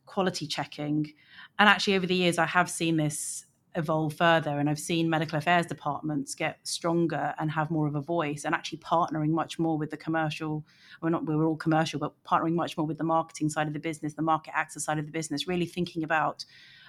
quality 0.07 0.47
checking. 0.47 1.13
And 1.59 1.69
actually, 1.69 1.97
over 1.97 2.07
the 2.07 2.15
years, 2.15 2.39
I 2.39 2.47
have 2.47 2.71
seen 2.71 2.97
this 2.97 3.45
evolve 3.75 4.15
further, 4.15 4.59
and 4.59 4.71
I've 4.71 4.79
seen 4.79 5.11
medical 5.11 5.39
affairs 5.39 5.67
departments 5.67 6.35
get 6.35 6.59
stronger 6.63 7.35
and 7.39 7.51
have 7.51 7.71
more 7.71 7.87
of 7.87 7.95
a 7.95 8.01
voice, 8.01 8.45
and 8.45 8.55
actually 8.55 8.79
partnering 8.79 9.31
much 9.31 9.59
more 9.59 9.77
with 9.77 9.91
the 9.91 9.97
commercial. 9.97 10.65
We're 11.03 11.11
not 11.11 11.27
we're 11.27 11.45
all 11.45 11.57
commercial, 11.57 12.01
but 12.01 12.13
partnering 12.25 12.55
much 12.55 12.77
more 12.77 12.87
with 12.87 12.99
the 12.99 13.05
marketing 13.05 13.51
side 13.51 13.67
of 13.67 13.75
the 13.75 13.81
business, 13.81 14.15
the 14.15 14.23
market 14.23 14.55
access 14.57 14.85
side 14.85 14.99
of 14.99 15.07
the 15.07 15.13
business. 15.13 15.47
Really 15.47 15.67
thinking 15.67 16.03
about 16.03 16.45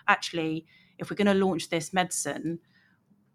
actually 0.08 0.66
if 0.98 1.10
we're 1.10 1.16
going 1.16 1.28
to 1.28 1.46
launch 1.46 1.70
this 1.70 1.94
medicine 1.94 2.60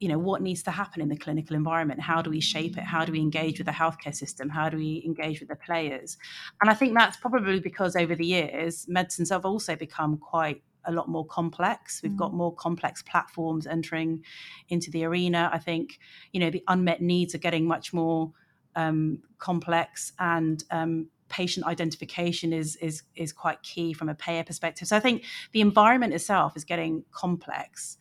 you 0.02 0.08
know 0.08 0.18
what 0.18 0.42
needs 0.42 0.64
to 0.64 0.72
happen 0.72 1.00
in 1.00 1.08
the 1.08 1.16
clinical 1.16 1.54
environment? 1.54 2.00
How 2.00 2.22
do 2.22 2.30
we 2.30 2.40
shape 2.40 2.76
it? 2.76 2.82
How 2.82 3.04
do 3.04 3.12
we 3.12 3.20
engage 3.20 3.58
with 3.58 3.66
the 3.66 3.72
healthcare 3.72 4.14
system? 4.14 4.48
How 4.48 4.68
do 4.68 4.76
we 4.76 5.00
engage 5.06 5.38
with 5.38 5.48
the 5.48 5.56
players? 5.56 6.16
And 6.60 6.68
i 6.68 6.74
think 6.74 6.94
that's 6.94 7.16
probably 7.16 7.60
because 7.60 7.94
over 7.94 8.14
the 8.16 8.26
years 8.26 8.86
medicines 8.88 9.30
have 9.30 9.44
also 9.44 9.76
become 9.76 10.18
quite 10.18 10.62
a 10.84 10.90
lot 10.90 11.08
more 11.08 11.24
complex. 11.24 12.00
We've 12.02 12.12
mm. 12.12 12.24
got 12.24 12.34
more 12.34 12.52
complex 12.52 13.02
platforms 13.02 13.68
entering 13.68 14.24
into 14.68 14.90
the 14.90 15.04
arena. 15.04 15.48
I 15.52 15.58
think 15.58 16.00
you 16.32 16.40
know 16.40 16.50
the 16.50 16.64
unmet 16.66 17.00
needs 17.00 17.32
are 17.36 17.44
getting 17.46 17.64
much 17.64 17.92
more 17.92 18.32
um, 18.74 19.22
complex 19.38 20.12
and 20.18 20.64
um, 20.72 21.08
patient 21.28 21.64
identification 21.66 22.52
is 22.52 22.74
is 22.76 23.04
is 23.14 23.32
quite 23.32 23.62
key 23.62 23.92
from 23.92 24.08
a 24.08 24.16
payer 24.16 24.42
perspective. 24.42 24.88
So 24.88 24.96
i 24.96 25.00
think 25.00 25.24
the 25.52 25.60
environment 25.60 26.12
itself 26.12 26.56
is 26.56 26.64
getting 26.64 27.04
complex 27.12 27.98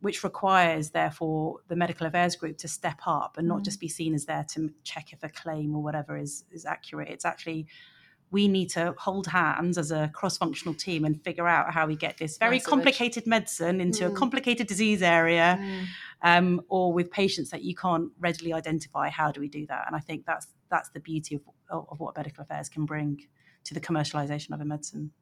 which 0.00 0.22
requires, 0.22 0.90
therefore, 0.90 1.60
the 1.68 1.76
medical 1.76 2.06
affairs 2.06 2.36
group 2.36 2.58
to 2.58 2.68
step 2.68 3.00
up 3.06 3.36
and 3.36 3.48
not 3.48 3.60
mm. 3.60 3.64
just 3.64 3.80
be 3.80 3.88
seen 3.88 4.14
as 4.14 4.26
there 4.26 4.46
to 4.54 4.70
check 4.84 5.12
if 5.12 5.22
a 5.22 5.28
claim 5.28 5.74
or 5.74 5.82
whatever 5.82 6.16
is 6.16 6.44
is 6.50 6.64
accurate. 6.64 7.08
It's 7.08 7.24
actually 7.24 7.66
we 8.30 8.46
need 8.46 8.68
to 8.68 8.94
hold 8.98 9.26
hands 9.26 9.78
as 9.78 9.90
a 9.90 10.10
cross-functional 10.12 10.74
team 10.74 11.04
and 11.04 11.22
figure 11.24 11.48
out 11.48 11.72
how 11.72 11.86
we 11.86 11.96
get 11.96 12.18
this 12.18 12.36
very 12.36 12.60
complicated 12.60 13.26
medicine 13.26 13.80
into 13.80 14.04
mm. 14.04 14.12
a 14.12 14.14
complicated 14.14 14.66
disease 14.66 15.02
area, 15.02 15.58
mm. 15.58 15.86
um, 16.22 16.60
or 16.68 16.92
with 16.92 17.10
patients 17.10 17.50
that 17.50 17.62
you 17.62 17.74
can't 17.74 18.10
readily 18.20 18.52
identify. 18.52 19.08
How 19.08 19.32
do 19.32 19.40
we 19.40 19.48
do 19.48 19.66
that? 19.66 19.84
And 19.86 19.96
I 19.96 20.00
think 20.00 20.26
that's 20.26 20.46
that's 20.70 20.90
the 20.90 21.00
beauty 21.00 21.36
of, 21.36 21.86
of 21.90 21.98
what 21.98 22.16
medical 22.16 22.42
affairs 22.42 22.68
can 22.68 22.84
bring 22.84 23.26
to 23.64 23.74
the 23.74 23.80
commercialization 23.80 24.52
of 24.52 24.60
a 24.60 24.64
medicine. 24.64 25.12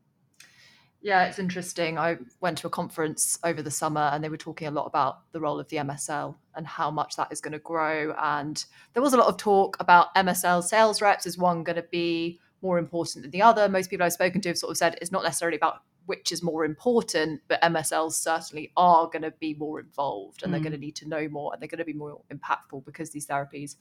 Yeah, 1.03 1.27
it's 1.27 1.39
interesting. 1.39 1.99
I 1.99 2.19
went 2.41 2.59
to 2.59 2.67
a 2.67 2.71
conference 2.71 3.39
over 3.45 3.63
the 3.63 3.71
summer 3.71 4.11
and 4.13 4.25
they 4.25 4.29
were 4.29 4.37
talking 4.37 4.67
a 4.67 4.73
lot 4.73 4.87
about 4.87 5.31
the 5.33 5.41
role 5.41 5.61
of 5.61 5.69
the 5.69 5.77
MSL 5.77 6.35
and 6.55 6.67
how 6.67 6.91
much 6.91 7.17
that 7.17 7.31
is 7.31 7.41
going 7.41 7.53
to 7.53 7.59
grow. 7.59 8.15
And 8.21 8.65
there 8.93 9.03
was 9.03 9.13
a 9.13 9.17
lot 9.17 9.29
of 9.29 9.37
talk 9.37 9.77
about 9.79 10.15
MSL 10.17 10.65
sales 10.65 11.01
reps. 11.01 11.27
Is 11.27 11.39
one 11.39 11.63
going 11.63 11.77
to 11.77 11.87
be 11.91 12.41
more 12.63 12.79
important 12.79 13.23
than 13.23 13.31
the 13.31 13.43
other? 13.43 13.69
Most 13.69 13.91
people 13.91 14.05
I've 14.05 14.15
spoken 14.15 14.41
to 14.41 14.49
have 14.49 14.59
sort 14.59 14.71
of 14.71 14.79
said 14.79 14.99
it's 15.01 15.13
not 15.13 15.23
necessarily 15.23 15.57
about 15.57 15.83
which 16.07 16.33
is 16.33 16.43
more 16.43 16.65
important, 16.65 17.43
but 17.49 17.61
MSLs 17.63 18.13
certainly 18.13 18.73
are 18.77 19.07
going 19.07 19.23
to 19.23 19.33
be 19.33 19.55
more 19.55 19.81
involved 19.81 20.43
and 20.43 20.51
mm. 20.51 20.53
they're 20.55 20.63
going 20.63 20.73
to 20.73 20.79
need 20.79 20.97
to 20.97 21.09
know 21.09 21.29
more 21.29 21.53
and 21.53 21.61
they're 21.61 21.69
going 21.69 21.79
to 21.79 21.85
be 21.85 21.93
more 21.93 22.21
impactful 22.33 22.85
because 22.85 23.11
these 23.11 23.27
therapies 23.27 23.75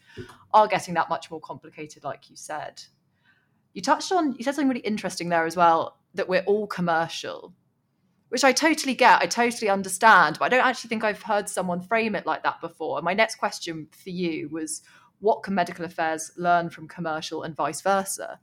are 0.54 0.68
getting 0.68 0.96
that 0.96 1.08
much 1.08 1.30
more 1.30 1.40
complicated, 1.40 2.04
like 2.04 2.30
you 2.30 2.36
said. 2.36 2.84
You 3.76 3.82
touched 3.82 4.14
on, 4.14 4.36
you 4.38 4.44
said 4.44 4.56
something 4.56 4.70
really 4.70 4.80
interesting 4.80 5.28
there 5.28 5.46
as 5.46 5.58
well 5.58 5.98
that 6.14 6.30
we're 6.30 6.44
all 6.44 6.66
commercial, 6.66 7.54
which 8.30 8.46
I 8.46 8.54
totally 8.54 8.96
get. 8.96 9.22
I 9.22 9.26
totally 9.26 9.70
understand. 9.70 10.38
But 10.40 10.46
I 10.46 10.50
don't 10.50 10.66
actually 10.66 10.88
think 10.88 11.04
I've 11.04 11.22
heard 11.22 11.50
someone 11.50 11.82
frame 11.82 12.16
it 12.16 12.26
like 12.26 12.44
that 12.44 12.62
before. 12.62 12.98
And 12.98 13.04
my 13.04 13.14
next 13.14 13.36
question 13.36 13.90
for 13.92 14.12
you 14.12 14.48
was 14.48 14.82
what 15.20 15.44
can 15.44 15.56
medical 15.56 15.84
affairs 15.84 16.32
learn 16.38 16.70
from 16.70 16.88
commercial 16.88 17.44
and 17.44 17.54
vice 17.54 17.82
versa? 17.82 18.40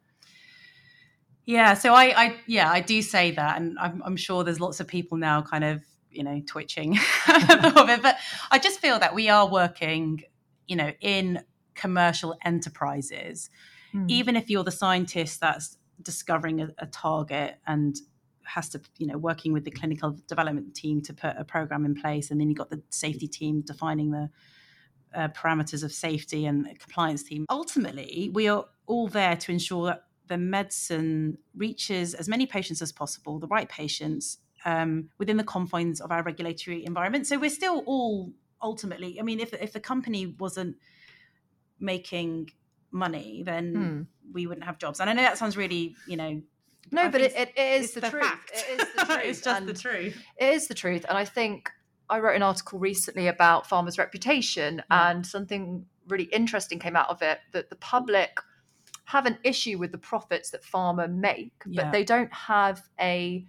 Yeah, 1.47 1.73
so 1.75 1.95
I, 1.95 2.25
I 2.25 2.37
yeah, 2.47 2.71
I 2.71 2.81
do 2.81 3.01
say 3.01 3.31
that, 3.33 3.57
and 3.57 3.79
I'm, 3.79 4.03
I'm 4.05 4.17
sure 4.17 4.45
there's 4.45 4.61
lots 4.61 4.81
of 4.81 4.87
people 4.87 5.19
now 5.19 5.43
kind 5.43 5.65
of 5.65 5.83
you 6.11 6.23
know 6.23 6.43
twitching 6.47 6.93
of 7.29 7.89
it, 7.89 8.03
but 8.03 8.17
I 8.51 8.59
just 8.59 8.81
feel 8.81 8.99
that 8.99 9.15
we 9.15 9.29
are 9.31 9.49
working, 9.49 10.23
you 10.69 10.77
know, 10.77 10.93
in 11.01 11.43
commercial 11.75 12.37
enterprises. 12.45 13.51
Mm. 13.95 14.11
Even 14.11 14.37
if 14.37 14.51
you're 14.51 14.65
the 14.65 14.71
scientist 14.71 15.41
that's 15.41 15.79
discovering 16.01 16.61
a, 16.61 16.69
a 16.79 16.87
target 16.87 17.59
and 17.67 17.97
has 18.45 18.69
to 18.71 18.81
you 18.99 19.07
know 19.07 19.17
working 19.17 19.53
with 19.53 19.65
the 19.65 19.71
clinical 19.71 20.17
development 20.27 20.75
team 20.75 21.01
to 21.01 21.15
put 21.15 21.35
a 21.39 21.45
program 21.45 21.85
in 21.85 21.95
place 21.95 22.31
and 22.31 22.41
then 22.41 22.49
you've 22.49 22.59
got 22.59 22.71
the 22.71 22.83
safety 22.91 23.29
team 23.29 23.61
defining 23.61 24.11
the 24.11 24.29
uh, 25.15 25.29
parameters 25.29 25.85
of 25.85 25.93
safety 25.93 26.47
and 26.47 26.67
compliance 26.79 27.23
team. 27.23 27.45
Ultimately, 27.51 28.31
we 28.33 28.49
are 28.49 28.65
all 28.87 29.09
there 29.09 29.37
to 29.37 29.53
ensure 29.53 29.87
that 29.87 30.05
the 30.29 30.39
medicine 30.39 31.39
reaches 31.55 32.15
as 32.15 32.29
many 32.29 32.47
patients 32.47 32.81
as 32.81 32.93
possible, 32.93 33.39
the 33.39 33.47
right 33.49 33.69
patients, 33.69 34.39
um, 34.65 35.11
within 35.19 35.37
the 35.37 35.45
confines 35.45 36.01
of 36.01 36.11
our 36.11 36.23
regulatory 36.23 36.85
environment. 36.85 37.27
So 37.27 37.39
we're 37.39 37.51
still 37.51 37.83
all 37.87 38.33
ultimately, 38.63 39.19
I 39.19 39.23
mean, 39.23 39.41
if 39.41 39.53
if 39.53 39.73
the 39.73 39.81
company 39.81 40.35
wasn't 40.39 40.77
making 41.81 42.51
money, 42.93 43.43
then 43.45 43.75
mm. 43.75 44.07
we 44.33 44.47
wouldn't 44.47 44.67
have 44.67 44.79
jobs. 44.79 45.01
And 45.01 45.11
I 45.11 45.13
know 45.13 45.23
that 45.23 45.39
sounds 45.39 45.57
really, 45.57 45.97
you 46.07 46.17
know, 46.17 46.43
no, 46.91 47.03
I 47.03 47.09
but 47.09 47.21
it, 47.21 47.35
it 47.37 47.59
is 47.59 47.93
the, 47.93 48.01
the 48.01 48.11
truth. 48.11 48.25
Fact. 48.25 48.53
It 48.55 48.81
is 48.81 48.95
the 48.95 49.05
truth. 49.05 49.21
it's 49.25 49.41
just 49.41 49.61
and 49.61 49.69
the 49.69 49.75
truth. 49.75 50.23
It 50.37 50.55
is 50.55 50.69
the 50.69 50.75
truth. 50.75 51.05
And 51.09 51.17
I 51.17 51.25
think 51.25 51.71
I 52.11 52.19
wrote 52.19 52.37
an 52.37 52.43
article 52.43 52.79
recently 52.79 53.29
about 53.29 53.69
pharma's 53.69 53.99
reputation, 53.99 54.83
yeah. 54.91 55.11
and 55.11 55.27
something 55.27 55.87
really 56.09 56.25
interesting 56.25 56.79
came 56.79 56.97
out 56.97 57.09
of 57.09 57.23
it 57.23 57.39
that 57.53 57.71
the 57.71 57.77
public 57.77 58.39
have 59.05 59.27
an 59.27 59.39
issue 59.45 59.79
with 59.79 59.93
the 59.93 59.99
profits 59.99 60.51
that 60.51 60.63
pharma 60.63 61.13
make, 61.13 61.53
yeah. 61.67 61.85
but 61.85 61.93
they 61.93 62.05
don't 62.05 62.33
have 62.33 62.83
a 63.01 63.47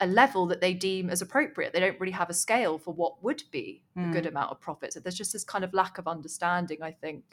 a 0.00 0.06
level 0.06 0.46
that 0.46 0.60
they 0.60 0.74
deem 0.74 1.08
as 1.08 1.22
appropriate. 1.22 1.72
They 1.72 1.80
don't 1.80 1.98
really 1.98 2.12
have 2.12 2.28
a 2.28 2.34
scale 2.34 2.76
for 2.76 2.92
what 2.92 3.22
would 3.24 3.42
be 3.50 3.82
mm. 3.96 4.10
a 4.10 4.12
good 4.12 4.24
mm. 4.24 4.28
amount 4.28 4.50
of 4.50 4.60
profit. 4.60 4.92
So 4.92 5.00
there's 5.00 5.14
just 5.14 5.32
this 5.32 5.44
kind 5.44 5.64
of 5.64 5.72
lack 5.72 5.96
of 5.96 6.06
understanding, 6.06 6.82
I 6.82 6.90
think. 6.90 7.24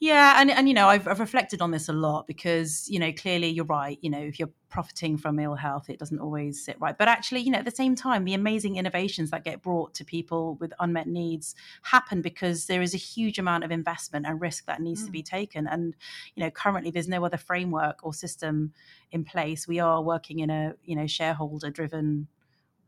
Yeah, 0.00 0.40
and 0.40 0.50
and 0.50 0.68
you 0.68 0.74
know, 0.74 0.88
I've, 0.88 1.06
I've 1.06 1.20
reflected 1.20 1.62
on 1.62 1.70
this 1.70 1.88
a 1.88 1.92
lot 1.92 2.26
because 2.26 2.88
you 2.90 2.98
know, 2.98 3.12
clearly 3.12 3.48
you're 3.48 3.64
right. 3.64 3.98
You 4.02 4.10
know, 4.10 4.18
if 4.18 4.38
you're 4.38 4.50
profiting 4.68 5.16
from 5.16 5.38
ill 5.38 5.54
health, 5.54 5.88
it 5.88 5.98
doesn't 5.98 6.18
always 6.18 6.64
sit 6.64 6.76
right. 6.80 6.98
But 6.98 7.06
actually, 7.06 7.40
you 7.40 7.50
know, 7.50 7.58
at 7.58 7.64
the 7.64 7.70
same 7.70 7.94
time, 7.94 8.24
the 8.24 8.34
amazing 8.34 8.76
innovations 8.76 9.30
that 9.30 9.44
get 9.44 9.62
brought 9.62 9.94
to 9.94 10.04
people 10.04 10.56
with 10.56 10.72
unmet 10.80 11.06
needs 11.06 11.54
happen 11.82 12.22
because 12.22 12.66
there 12.66 12.82
is 12.82 12.92
a 12.92 12.98
huge 12.98 13.38
amount 13.38 13.62
of 13.62 13.70
investment 13.70 14.26
and 14.26 14.40
risk 14.40 14.66
that 14.66 14.80
needs 14.80 15.02
mm. 15.02 15.06
to 15.06 15.12
be 15.12 15.22
taken. 15.22 15.68
And 15.68 15.94
you 16.34 16.42
know, 16.42 16.50
currently 16.50 16.90
there's 16.90 17.08
no 17.08 17.24
other 17.24 17.38
framework 17.38 18.00
or 18.02 18.12
system 18.12 18.72
in 19.12 19.24
place. 19.24 19.68
We 19.68 19.78
are 19.78 20.02
working 20.02 20.40
in 20.40 20.50
a 20.50 20.74
you 20.84 20.96
know 20.96 21.06
shareholder 21.06 21.70
driven 21.70 22.26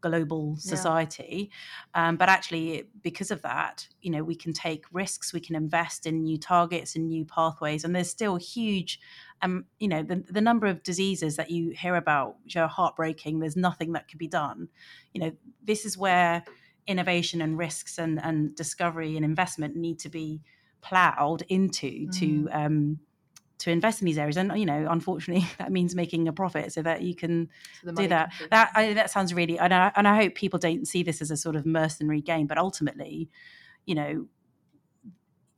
global 0.00 0.57
society. 0.59 1.50
Yeah. 1.95 2.09
Um, 2.09 2.17
but 2.17 2.29
actually, 2.29 2.85
because 3.03 3.31
of 3.31 3.43
that, 3.43 3.88
you 4.00 4.11
know, 4.11 4.23
we 4.23 4.35
can 4.35 4.53
take 4.53 4.85
risks, 4.93 5.33
we 5.33 5.41
can 5.41 5.57
invest 5.57 6.07
in 6.07 6.23
new 6.23 6.38
targets 6.38 6.97
and 6.97 7.09
new 7.09 7.25
pathways, 7.25 7.85
and 7.85 7.95
there's 7.95 8.11
still 8.11 8.37
huge. 8.37 9.00
Um, 9.43 9.67
you 9.79 9.88
know, 9.88 10.03
the, 10.03 10.25
the 10.31 10.41
number 10.41 10.67
of 10.67 10.83
diseases 10.83 11.37
that 11.37 11.50
you 11.50 11.71
hear 11.71 11.95
about 11.97 12.37
which 12.45 12.57
are 12.57 12.69
heartbreaking. 12.69 13.38
There's 13.38 13.57
nothing 13.57 13.93
that 13.93 14.09
can 14.09 14.19
be 14.19 14.29
done. 14.29 14.69
You 15.12 15.21
know, 15.21 15.33
this 15.62 15.85
is 15.85 15.99
where 15.99 16.43
innovation 16.87 17.43
and 17.43 17.59
risks 17.59 17.99
and, 17.99 18.23
and 18.23 18.55
discovery 18.55 19.17
and 19.17 19.25
investment 19.25 19.76
need 19.76 19.99
to 20.00 20.09
be 20.09 20.41
plowed 20.81 21.43
into 21.49 22.07
mm. 22.07 22.19
to 22.19 22.49
um, 22.53 23.00
to 23.58 23.70
invest 23.70 24.02
in 24.02 24.06
these 24.06 24.18
areas 24.18 24.36
and 24.36 24.56
you 24.58 24.66
know 24.66 24.86
unfortunately 24.90 25.46
that 25.58 25.72
means 25.72 25.94
making 25.94 26.28
a 26.28 26.32
profit 26.32 26.72
so 26.72 26.82
that 26.82 27.02
you 27.02 27.14
can 27.14 27.48
so 27.84 27.92
do 27.92 28.08
that 28.08 28.32
that 28.50 28.70
I, 28.75 28.92
that 28.94 29.10
sounds 29.10 29.32
really 29.32 29.58
and 29.58 29.72
I, 29.72 29.92
and 29.96 30.06
I 30.06 30.16
hope 30.16 30.34
people 30.34 30.58
don't 30.58 30.86
see 30.86 31.02
this 31.02 31.22
as 31.22 31.30
a 31.30 31.36
sort 31.36 31.56
of 31.56 31.64
mercenary 31.64 32.20
game 32.20 32.46
but 32.46 32.58
ultimately 32.58 33.30
you 33.86 33.94
know 33.94 34.26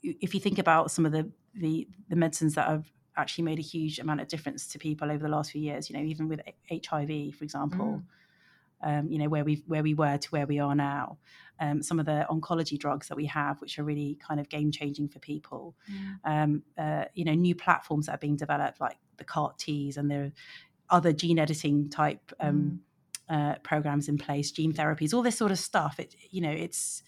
if 0.02 0.34
you 0.34 0.40
think 0.40 0.58
about 0.58 0.90
some 0.90 1.06
of 1.06 1.12
the 1.12 1.30
the, 1.54 1.88
the 2.08 2.14
medicines 2.14 2.54
that 2.54 2.68
have 2.68 2.86
actually 3.16 3.42
made 3.42 3.58
a 3.58 3.62
huge 3.62 3.98
amount 3.98 4.20
of 4.20 4.28
difference 4.28 4.68
to 4.68 4.78
people 4.78 5.10
over 5.10 5.24
the 5.24 5.28
last 5.28 5.50
few 5.50 5.60
years 5.60 5.90
you 5.90 5.96
know 5.96 6.04
even 6.04 6.28
with 6.28 6.40
hiv 6.70 7.34
for 7.34 7.44
example 7.44 7.86
mm. 7.86 8.02
Um, 8.82 9.08
you 9.10 9.18
know 9.18 9.28
where 9.28 9.44
we 9.44 9.62
where 9.66 9.82
we 9.82 9.94
were 9.94 10.18
to 10.18 10.28
where 10.30 10.46
we 10.46 10.58
are 10.58 10.74
now 10.74 11.18
um, 11.60 11.82
some 11.82 11.98
of 11.98 12.06
the 12.06 12.26
oncology 12.30 12.78
drugs 12.78 13.08
that 13.08 13.16
we 13.16 13.26
have, 13.26 13.60
which 13.60 13.78
are 13.78 13.84
really 13.84 14.18
kind 14.26 14.40
of 14.40 14.48
game 14.48 14.70
changing 14.70 15.08
for 15.08 15.18
people. 15.18 15.74
Mm. 15.90 16.18
Um, 16.24 16.62
uh, 16.76 17.04
you 17.14 17.24
know, 17.24 17.34
new 17.34 17.54
platforms 17.54 18.06
that 18.06 18.14
are 18.14 18.18
being 18.18 18.36
developed, 18.36 18.80
like 18.80 18.98
the 19.16 19.24
CAR 19.24 19.52
Ts, 19.58 19.96
and 19.96 20.10
are 20.12 20.32
other 20.90 21.12
gene 21.12 21.38
editing 21.38 21.90
type 21.90 22.32
um, 22.40 22.80
mm. 23.30 23.52
uh, 23.52 23.58
programs 23.58 24.08
in 24.08 24.18
place, 24.18 24.50
gene 24.50 24.72
therapies, 24.72 25.12
all 25.12 25.22
this 25.22 25.36
sort 25.36 25.50
of 25.50 25.58
stuff. 25.58 25.98
It, 25.98 26.14
you 26.30 26.40
know, 26.40 26.52
it's 26.52 27.02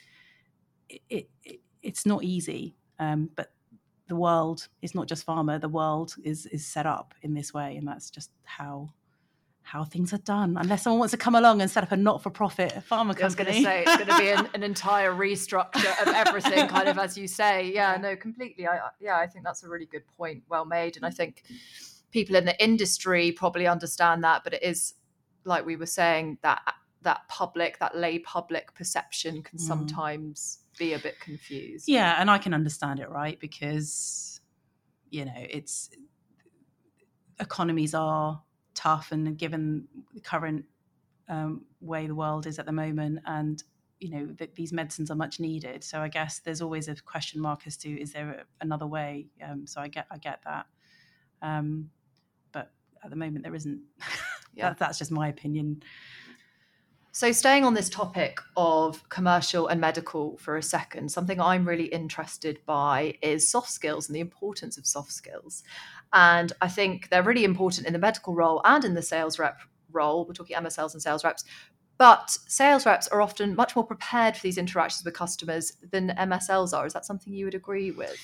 it, 0.89 1.29
it 1.45 1.61
it's 1.83 2.05
not 2.05 2.25
easy, 2.25 2.75
um, 2.99 3.31
but 3.37 3.53
the 4.09 4.17
world 4.17 4.67
is 4.83 4.95
not 4.95 5.07
just 5.07 5.25
pharma. 5.25 5.61
The 5.61 5.69
world 5.69 6.17
is 6.25 6.47
is 6.47 6.67
set 6.67 6.87
up 6.87 7.15
in 7.23 7.35
this 7.35 7.55
way, 7.55 7.77
and 7.77 7.87
that's 7.87 8.11
just 8.11 8.31
how 8.45 8.91
how 9.71 9.85
things 9.85 10.13
are 10.13 10.19
done 10.19 10.57
unless 10.59 10.83
someone 10.83 10.99
wants 10.99 11.13
to 11.13 11.17
come 11.17 11.37
along 11.37 11.61
and 11.61 11.71
set 11.71 11.85
up 11.85 11.93
a 11.93 11.97
not-for-profit 11.97 12.73
pharma 12.91 13.17
company. 13.17 13.23
I 13.23 13.25
was 13.25 13.35
going 13.37 13.53
to 13.53 13.63
say 13.63 13.85
it's 13.87 13.97
going 13.97 14.09
to 14.09 14.19
be 14.19 14.29
an, 14.31 14.49
an, 14.55 14.65
entire 14.65 15.13
restructure 15.13 16.03
of 16.03 16.09
everything, 16.09 16.67
kind 16.67 16.89
of 16.89 16.99
as 16.99 17.17
you 17.17 17.29
say. 17.29 17.71
Yeah, 17.73 17.97
no, 17.97 18.17
completely. 18.17 18.67
I, 18.67 18.81
yeah, 19.01 19.17
I 19.17 19.29
think 19.29 19.45
that's 19.45 19.63
a 19.63 19.69
really 19.69 19.87
good 19.87 20.03
point. 20.17 20.43
Well 20.49 20.65
made, 20.65 20.97
and 20.97 21.07
I 21.07 21.11
think 21.11 21.45
people 22.11 22.35
in 22.35 22.47
the 22.47 22.61
industry 22.63 23.31
probably 23.31 23.69
understand 23.69 24.25
that, 24.25 24.43
but 24.43 24.55
it 24.55 24.65
is 24.65 24.95
like 25.45 25.65
we 25.65 25.77
were 25.77 25.87
saying 25.87 26.39
that 26.43 26.61
that 27.03 27.21
public, 27.29 27.79
that 27.79 27.97
lay 27.97 28.19
public 28.19 28.75
perception 28.75 29.41
can 29.41 29.57
mm. 29.57 29.63
sometimes 29.63 30.65
be 30.79 30.95
a 30.95 30.99
bit 30.99 31.21
confused. 31.21 31.85
Yeah, 31.87 32.17
and 32.19 32.29
I 32.29 32.39
can 32.39 32.55
understand 32.55 32.99
it, 32.99 33.09
right? 33.09 33.39
Because 33.39 34.41
you 35.11 35.27
know, 35.27 35.33
it's 35.37 35.91
economies 37.39 37.95
are 37.95 38.43
tough 38.81 39.13
and 39.13 39.37
given 39.37 39.87
the 40.15 40.21
current 40.21 40.65
um, 41.29 41.63
way 41.81 42.07
the 42.07 42.15
world 42.15 42.47
is 42.47 42.59
at 42.59 42.67
the 42.67 42.73
moment 42.73 43.19
and 43.27 43.63
you 43.99 44.11
know 44.11 44.27
that 44.39 44.55
these 44.55 44.73
medicines 44.73 45.11
are 45.11 45.17
much 45.17 45.39
needed. 45.39 45.85
So 45.85 46.01
i 46.01 46.09
guess 46.09 46.39
there's 46.39 46.63
always 46.63 46.89
a 46.89 46.95
question 46.95 47.41
mark 47.41 47.67
as 47.67 47.77
to 47.79 48.01
is 48.01 48.13
there 48.13 48.45
another 48.63 48.87
way? 48.87 49.27
Um, 49.47 49.67
so 49.67 49.81
i 49.83 49.89
get 49.89 50.07
i 50.11 50.17
get 50.17 50.41
that. 50.45 50.67
Um, 51.43 51.91
but 52.53 52.73
at 53.05 53.11
the 53.11 53.17
moment 53.17 53.45
there 53.45 53.55
isn't. 53.55 53.81
Yeah. 54.53 54.71
That, 54.71 54.79
that's 54.79 54.99
just 54.99 55.13
my 55.13 55.29
opinion. 55.29 55.81
So, 57.13 57.33
staying 57.33 57.65
on 57.65 57.75
this 57.75 57.89
topic 57.89 58.41
of 58.57 59.09
commercial 59.09 59.67
and 59.67 59.81
medical 59.81 60.37
for 60.39 60.57
a 60.57 60.63
second, 60.63 61.11
something 61.11 61.41
I'm 61.41 61.67
really 61.67 61.87
interested 61.87 62.61
by 62.67 63.15
is 63.21 63.49
soft 63.51 63.71
skills 63.71 64.09
and 64.09 64.15
the 64.15 64.21
importance 64.21 64.79
of 64.79 64.87
soft 64.87 65.13
skills. 65.13 65.65
And 66.13 66.53
I 66.61 66.69
think 66.69 67.09
they're 67.09 67.23
really 67.23 67.45
important 67.45 67.87
in 67.87 67.93
the 67.93 67.99
medical 67.99 68.35
role 68.35 68.61
and 68.65 68.85
in 68.85 68.95
the 68.95 69.03
sales 69.03 69.39
rep 69.39 69.61
role. 69.93 70.27
We're 70.27 70.35
talking 70.35 70.57
MSLs 70.57 70.93
and 70.93 71.03
sales 71.03 71.25
reps. 71.25 71.45
But 71.99 72.31
sales 72.31 72.87
reps 72.87 73.09
are 73.09 73.21
often 73.21 73.55
much 73.55 73.77
more 73.77 73.85
prepared 73.85 74.35
for 74.35 74.43
these 74.43 74.57
interactions 74.57 75.05
with 75.05 75.15
customers 75.15 75.73
than 75.91 76.15
MSLs 76.17 76.77
are. 76.77 76.87
Is 76.87 76.95
that 76.95 77.05
something 77.05 77.33
you 77.33 77.45
would 77.45 77.55
agree 77.55 77.91
with? 77.91 78.17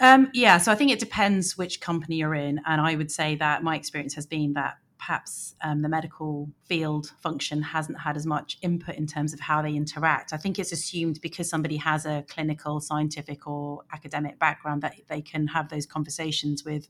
Um, 0.00 0.30
yeah, 0.32 0.58
so 0.58 0.72
I 0.72 0.74
think 0.74 0.90
it 0.90 0.98
depends 0.98 1.58
which 1.58 1.80
company 1.80 2.16
you're 2.16 2.34
in. 2.34 2.60
And 2.66 2.80
I 2.80 2.94
would 2.94 3.10
say 3.10 3.34
that 3.36 3.62
my 3.62 3.76
experience 3.76 4.14
has 4.14 4.26
been 4.26 4.54
that 4.54 4.78
perhaps 4.98 5.54
um, 5.62 5.82
the 5.82 5.88
medical 5.88 6.50
field 6.64 7.12
function 7.20 7.62
hasn't 7.62 7.98
had 7.98 8.16
as 8.16 8.26
much 8.26 8.58
input 8.62 8.96
in 8.96 9.06
terms 9.06 9.32
of 9.32 9.40
how 9.40 9.62
they 9.62 9.74
interact. 9.74 10.32
I 10.32 10.36
think 10.36 10.58
it's 10.58 10.72
assumed 10.72 11.20
because 11.20 11.48
somebody 11.48 11.76
has 11.76 12.04
a 12.04 12.24
clinical, 12.28 12.80
scientific, 12.80 13.46
or 13.46 13.82
academic 13.92 14.38
background 14.38 14.82
that 14.82 14.96
they 15.08 15.22
can 15.22 15.46
have 15.48 15.68
those 15.68 15.86
conversations 15.86 16.64
with 16.64 16.88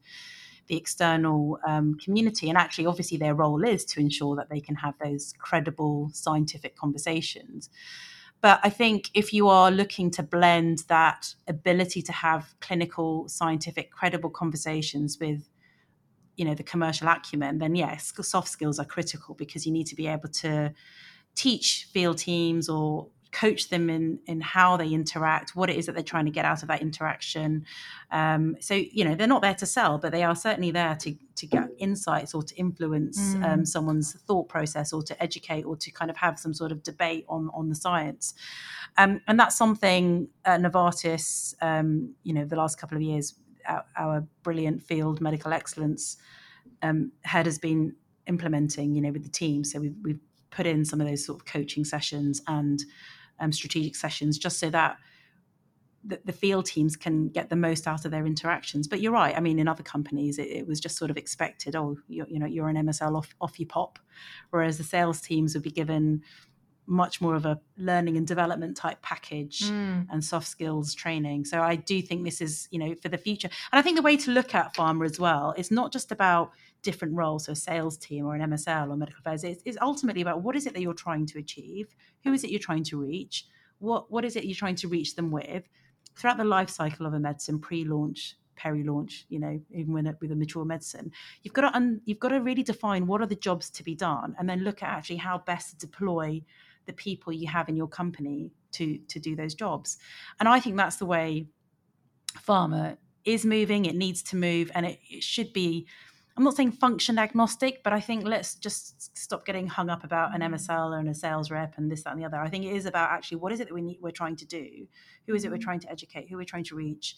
the 0.68 0.76
external 0.76 1.58
um, 1.66 1.96
community. 2.02 2.48
And 2.48 2.58
actually, 2.58 2.86
obviously, 2.86 3.18
their 3.18 3.34
role 3.34 3.64
is 3.64 3.84
to 3.86 4.00
ensure 4.00 4.36
that 4.36 4.50
they 4.50 4.60
can 4.60 4.76
have 4.76 4.94
those 4.98 5.34
credible 5.38 6.10
scientific 6.12 6.76
conversations. 6.76 7.70
But 8.40 8.60
I 8.62 8.70
think 8.70 9.10
if 9.14 9.32
you 9.32 9.48
are 9.48 9.70
looking 9.70 10.10
to 10.12 10.22
blend 10.22 10.84
that 10.88 11.34
ability 11.48 12.02
to 12.02 12.12
have 12.12 12.54
clinical, 12.60 13.28
scientific, 13.28 13.90
credible 13.90 14.30
conversations 14.30 15.18
with 15.20 15.48
you 16.38 16.44
know 16.44 16.54
the 16.54 16.62
commercial 16.62 17.08
acumen 17.08 17.58
then 17.58 17.74
yes 17.74 18.14
soft 18.22 18.48
skills 18.48 18.78
are 18.78 18.84
critical 18.84 19.34
because 19.34 19.66
you 19.66 19.72
need 19.72 19.86
to 19.86 19.96
be 19.96 20.06
able 20.06 20.28
to 20.28 20.72
teach 21.34 21.88
field 21.92 22.16
teams 22.16 22.68
or 22.68 23.08
coach 23.30 23.68
them 23.68 23.90
in 23.90 24.18
in 24.26 24.40
how 24.40 24.76
they 24.76 24.88
interact 24.88 25.54
what 25.54 25.68
it 25.68 25.76
is 25.76 25.84
that 25.86 25.94
they're 25.94 26.02
trying 26.02 26.24
to 26.24 26.30
get 26.30 26.44
out 26.44 26.62
of 26.62 26.68
that 26.68 26.80
interaction 26.80 27.64
um, 28.10 28.56
so 28.60 28.74
you 28.74 29.04
know 29.04 29.14
they're 29.14 29.26
not 29.26 29.42
there 29.42 29.54
to 29.54 29.66
sell 29.66 29.98
but 29.98 30.12
they 30.12 30.22
are 30.22 30.34
certainly 30.34 30.70
there 30.70 30.94
to 30.94 31.14
to 31.34 31.46
get 31.46 31.68
insights 31.78 32.34
or 32.34 32.42
to 32.42 32.54
influence 32.56 33.34
um, 33.34 33.42
mm. 33.42 33.52
um, 33.52 33.66
someone's 33.66 34.14
thought 34.26 34.48
process 34.48 34.92
or 34.92 35.02
to 35.02 35.20
educate 35.22 35.64
or 35.64 35.76
to 35.76 35.90
kind 35.90 36.10
of 36.10 36.16
have 36.16 36.38
some 36.38 36.54
sort 36.54 36.72
of 36.72 36.82
debate 36.82 37.26
on 37.28 37.50
on 37.52 37.68
the 37.68 37.74
science 37.74 38.32
um, 38.96 39.20
and 39.26 39.38
that's 39.38 39.56
something 39.56 40.28
uh, 40.46 40.56
Novartis 40.56 41.54
um, 41.60 42.14
you 42.22 42.32
know 42.32 42.44
the 42.44 42.56
last 42.56 42.78
couple 42.78 42.96
of 42.96 43.02
years 43.02 43.34
our, 43.68 43.84
our 43.96 44.26
brilliant 44.42 44.82
field 44.82 45.20
medical 45.20 45.52
excellence 45.52 46.16
um, 46.82 47.12
head 47.22 47.46
has 47.46 47.58
been 47.58 47.94
implementing, 48.26 48.94
you 48.94 49.00
know, 49.00 49.10
with 49.10 49.24
the 49.24 49.30
team. 49.30 49.64
So 49.64 49.80
we've, 49.80 49.96
we've 50.02 50.20
put 50.50 50.66
in 50.66 50.84
some 50.84 51.00
of 51.00 51.06
those 51.06 51.24
sort 51.24 51.40
of 51.40 51.46
coaching 51.46 51.84
sessions 51.84 52.42
and 52.46 52.82
um, 53.40 53.52
strategic 53.52 53.96
sessions 53.96 54.38
just 54.38 54.58
so 54.58 54.70
that 54.70 54.96
the, 56.04 56.20
the, 56.24 56.32
field 56.32 56.64
teams 56.66 56.96
can 56.96 57.28
get 57.28 57.50
the 57.50 57.56
most 57.56 57.86
out 57.86 58.04
of 58.04 58.10
their 58.10 58.24
interactions. 58.24 58.86
But 58.86 59.00
you're 59.00 59.12
right. 59.12 59.36
I 59.36 59.40
mean, 59.40 59.58
in 59.58 59.68
other 59.68 59.82
companies, 59.82 60.38
it, 60.38 60.48
it 60.48 60.66
was 60.66 60.80
just 60.80 60.96
sort 60.96 61.10
of 61.10 61.16
expected. 61.16 61.74
Oh, 61.74 61.96
you 62.08 62.38
know, 62.38 62.46
you're 62.46 62.68
an 62.68 62.76
MSL 62.76 63.16
off, 63.16 63.34
off 63.40 63.58
you 63.58 63.66
pop, 63.66 63.98
whereas 64.50 64.78
the 64.78 64.84
sales 64.84 65.20
teams 65.20 65.54
would 65.54 65.62
be 65.62 65.70
given 65.70 66.22
much 66.88 67.20
more 67.20 67.34
of 67.34 67.44
a 67.44 67.60
learning 67.76 68.16
and 68.16 68.26
development 68.26 68.76
type 68.76 69.00
package 69.02 69.70
Mm. 69.70 70.06
and 70.10 70.24
soft 70.24 70.48
skills 70.48 70.94
training. 70.94 71.44
So 71.44 71.60
I 71.60 71.76
do 71.76 72.00
think 72.00 72.24
this 72.24 72.40
is, 72.40 72.66
you 72.70 72.78
know, 72.78 72.94
for 72.94 73.10
the 73.10 73.18
future. 73.18 73.48
And 73.70 73.78
I 73.78 73.82
think 73.82 73.96
the 73.96 74.02
way 74.02 74.16
to 74.16 74.30
look 74.30 74.54
at 74.54 74.74
pharma 74.74 75.04
as 75.04 75.20
well, 75.20 75.54
it's 75.58 75.70
not 75.70 75.92
just 75.92 76.10
about 76.10 76.50
different 76.82 77.14
roles, 77.14 77.44
so 77.44 77.52
a 77.52 77.56
sales 77.56 77.98
team 77.98 78.24
or 78.24 78.34
an 78.34 78.40
MSL 78.40 78.88
or 78.90 78.96
medical 78.96 79.18
affairs. 79.20 79.44
It's, 79.44 79.62
it's 79.66 79.76
ultimately 79.82 80.22
about 80.22 80.42
what 80.42 80.56
is 80.56 80.66
it 80.66 80.72
that 80.72 80.80
you're 80.80 80.94
trying 80.94 81.26
to 81.26 81.38
achieve, 81.38 81.94
who 82.24 82.32
is 82.32 82.42
it 82.42 82.50
you're 82.50 82.58
trying 82.70 82.84
to 82.84 82.96
reach, 82.98 83.46
what 83.80 84.10
what 84.10 84.24
is 84.24 84.34
it 84.34 84.44
you're 84.44 84.56
trying 84.56 84.76
to 84.76 84.88
reach 84.88 85.14
them 85.14 85.30
with 85.30 85.64
throughout 86.16 86.38
the 86.38 86.44
life 86.44 86.70
cycle 86.70 87.04
of 87.06 87.12
a 87.14 87.20
medicine, 87.20 87.58
pre-launch, 87.60 88.34
peri-launch, 88.56 89.24
you 89.28 89.38
know, 89.38 89.60
even 89.72 89.92
when 89.92 90.06
it, 90.06 90.16
with 90.20 90.32
a 90.32 90.34
mature 90.34 90.64
medicine. 90.64 91.12
You've 91.42 91.54
got 91.54 91.62
to 91.62 91.76
un, 91.76 92.00
you've 92.06 92.18
got 92.18 92.30
to 92.30 92.40
really 92.40 92.62
define 92.64 93.06
what 93.06 93.20
are 93.20 93.26
the 93.26 93.36
jobs 93.36 93.70
to 93.70 93.84
be 93.84 93.94
done, 93.94 94.34
and 94.38 94.48
then 94.48 94.64
look 94.64 94.82
at 94.82 94.88
actually 94.88 95.16
how 95.18 95.38
best 95.38 95.70
to 95.70 95.76
deploy 95.86 96.42
the 96.88 96.92
people 96.92 97.32
you 97.32 97.46
have 97.46 97.68
in 97.68 97.76
your 97.76 97.86
company 97.86 98.50
to 98.72 98.98
to 99.08 99.20
do 99.20 99.36
those 99.36 99.54
jobs. 99.54 99.98
And 100.40 100.48
I 100.48 100.58
think 100.58 100.76
that's 100.76 100.96
the 100.96 101.06
way 101.06 101.46
pharma 102.36 102.96
is 103.24 103.44
moving. 103.44 103.84
It 103.84 103.94
needs 103.94 104.22
to 104.24 104.36
move, 104.36 104.72
and 104.74 104.84
it, 104.84 104.98
it 105.08 105.22
should 105.22 105.52
be. 105.52 105.86
I'm 106.36 106.44
not 106.44 106.54
saying 106.54 106.70
function 106.70 107.18
agnostic, 107.18 107.82
but 107.82 107.92
I 107.92 108.00
think 108.00 108.24
let's 108.24 108.54
just 108.54 109.18
stop 109.18 109.44
getting 109.44 109.66
hung 109.66 109.90
up 109.90 110.04
about 110.04 110.36
an 110.36 110.40
MSL 110.40 110.96
and 110.96 111.08
a 111.08 111.14
sales 111.14 111.50
rep 111.50 111.76
and 111.76 111.90
this, 111.90 112.04
that, 112.04 112.12
and 112.12 112.20
the 112.20 112.26
other. 112.26 112.36
I 112.36 112.48
think 112.48 112.64
it 112.64 112.76
is 112.76 112.86
about 112.86 113.10
actually 113.10 113.38
what 113.38 113.50
is 113.50 113.58
it 113.58 113.66
that 113.66 113.74
we 113.74 113.82
need, 113.82 113.98
we're 114.00 114.12
trying 114.12 114.36
to 114.36 114.46
do, 114.46 114.86
who 115.26 115.34
is 115.34 115.44
it 115.44 115.50
we're 115.50 115.58
trying 115.58 115.80
to 115.80 115.90
educate, 115.90 116.28
who 116.30 116.36
we're 116.36 116.44
trying 116.44 116.62
to 116.64 116.76
reach, 116.76 117.16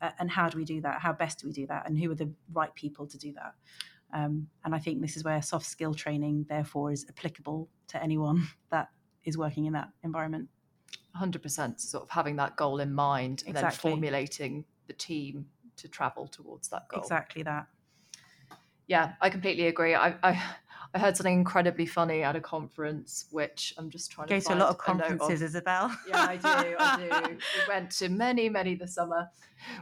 uh, 0.00 0.10
and 0.20 0.30
how 0.30 0.48
do 0.48 0.58
we 0.58 0.64
do 0.64 0.80
that? 0.80 1.00
How 1.00 1.12
best 1.12 1.40
do 1.40 1.48
we 1.48 1.52
do 1.52 1.66
that? 1.66 1.88
And 1.88 1.98
who 1.98 2.08
are 2.12 2.14
the 2.14 2.32
right 2.52 2.72
people 2.76 3.08
to 3.08 3.18
do 3.18 3.32
that? 3.32 3.54
Um, 4.12 4.46
and 4.64 4.74
I 4.74 4.78
think 4.78 5.00
this 5.00 5.16
is 5.16 5.24
where 5.24 5.40
soft 5.42 5.66
skill 5.66 5.94
training, 5.94 6.46
therefore, 6.48 6.92
is 6.92 7.04
applicable 7.08 7.68
to 7.88 8.02
anyone 8.02 8.46
that 8.70 8.88
is 9.24 9.38
working 9.38 9.66
in 9.66 9.72
that 9.74 9.88
environment. 10.02 10.48
100% 11.16 11.80
sort 11.80 12.04
of 12.04 12.10
having 12.10 12.36
that 12.36 12.56
goal 12.56 12.80
in 12.80 12.92
mind 12.92 13.42
and 13.46 13.56
Exactly. 13.56 13.90
then 13.90 13.92
formulating 13.92 14.64
the 14.86 14.92
team 14.94 15.46
to 15.76 15.88
travel 15.88 16.26
towards 16.26 16.68
that 16.68 16.88
goal. 16.88 17.00
Exactly 17.02 17.42
that. 17.42 17.66
Yeah, 18.86 19.12
I 19.20 19.30
completely 19.30 19.66
agree. 19.68 19.94
I, 19.94 20.14
I 20.22 20.42
I 20.94 20.98
heard 20.98 21.16
something 21.16 21.32
incredibly 21.32 21.86
funny 21.86 22.22
at 22.22 22.36
a 22.36 22.40
conference, 22.40 23.26
which 23.30 23.72
I'm 23.78 23.88
just 23.88 24.10
trying 24.10 24.28
Go 24.28 24.38
to 24.38 24.44
Go 24.44 24.48
to 24.50 24.58
a 24.58 24.60
lot 24.60 24.68
of 24.68 24.78
conferences, 24.78 25.40
Isabel. 25.40 25.90
Yeah, 26.08 26.26
I 26.28 26.36
do. 26.36 26.76
I 26.78 27.22
do. 27.28 27.30
We 27.30 27.38
went 27.68 27.90
to 27.92 28.10
many, 28.10 28.48
many 28.50 28.74
this 28.74 28.94
summer. 28.94 29.28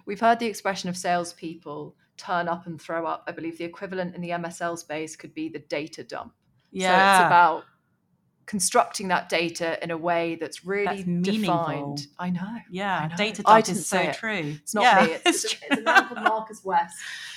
We've 0.07 0.21
heard 0.21 0.39
the 0.39 0.47
expression 0.47 0.89
of 0.89 0.97
salespeople 0.97 1.97
turn 2.17 2.47
up 2.49 2.67
and 2.67 2.81
throw 2.81 3.07
up. 3.07 3.25
I 3.27 3.33
believe 3.33 3.59
the 3.59 3.65
equivalent 3.65 4.15
in 4.15 4.21
the 4.21 4.31
MSL 4.31 4.79
space 4.79 5.17
could 5.17 5.35
be 5.35 5.49
the 5.49 5.59
data 5.59 6.05
dump. 6.05 6.33
Yeah. 6.71 6.91
So 6.91 7.23
it's 7.23 7.27
about 7.27 7.65
constructing 8.51 9.07
that 9.07 9.29
data 9.29 9.81
in 9.81 9.93
a 9.93 9.97
way 9.97 10.35
that's 10.35 10.65
really 10.67 10.85
That's 10.97 11.07
meaningful. 11.07 11.95
defined. 11.95 12.07
I 12.19 12.31
know. 12.31 12.57
yeah, 12.69 12.99
I 12.99 13.07
know. 13.07 13.17
data 13.17 13.43
dump 13.45 13.69
is 13.69 13.87
so 13.87 14.01
it. 14.01 14.15
true. 14.17 14.57
It's 14.61 14.75
not 14.75 14.83
yeah, 14.83 15.07
me. 15.07 15.13
It's, 15.25 15.45
it's, 15.45 15.55
a, 15.55 15.57
it's 15.71 15.81
a 15.81 15.85
man 15.85 16.09
called 16.09 16.25
Marcus 16.25 16.61
West 16.65 16.97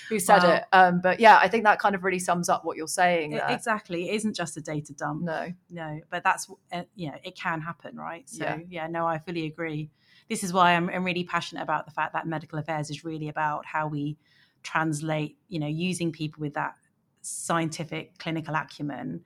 who 0.09 0.17
said 0.17 0.41
Wow. 0.41 0.53
it. 0.55 0.63
Um, 0.73 1.01
but 1.03 1.19
yeah, 1.19 1.37
I 1.39 1.47
think 1.49 1.65
that 1.65 1.77
kind 1.77 1.93
of 1.93 2.03
really 2.03 2.17
sums 2.17 2.49
up 2.49 2.65
what 2.65 2.77
you're 2.77 2.87
saying 2.87 3.29
there. 3.31 3.47
exactly. 3.51 4.09
It 4.09 4.15
isn't 4.15 4.35
just 4.35 4.57
a 4.57 4.61
data 4.61 4.91
dump. 4.95 5.21
No. 5.21 5.53
no 5.69 5.99
but 6.09 6.23
that's 6.23 6.49
uh, 6.71 6.81
you 6.95 7.09
know 7.11 7.17
it 7.23 7.35
can 7.35 7.61
happen 7.61 7.95
right 7.95 8.27
so 8.27 8.43
Yeah. 8.43 8.57
yeah, 8.67 8.87
no 8.87 9.05
i 9.05 9.19
fully 9.19 9.45
agree 9.45 9.91
this 10.29 10.43
is 10.43 10.51
why 10.51 10.71
I'm, 10.73 10.89
I'm 10.89 11.03
really 11.03 11.25
passionate 11.25 11.61
about 11.61 11.85
the 11.85 11.91
fact 11.91 12.13
that 12.13 12.25
medical 12.25 12.57
affairs 12.57 12.89
is 12.89 13.03
really 13.05 13.29
about 13.29 13.67
how 13.67 13.87
we 13.87 14.17
translate 14.63 15.37
you 15.47 15.59
know 15.59 15.67
using 15.67 16.11
people 16.11 16.41
with 16.41 16.55
that 16.55 16.73
scientific 17.21 18.17
clinical 18.17 18.55
acumen 18.55 19.21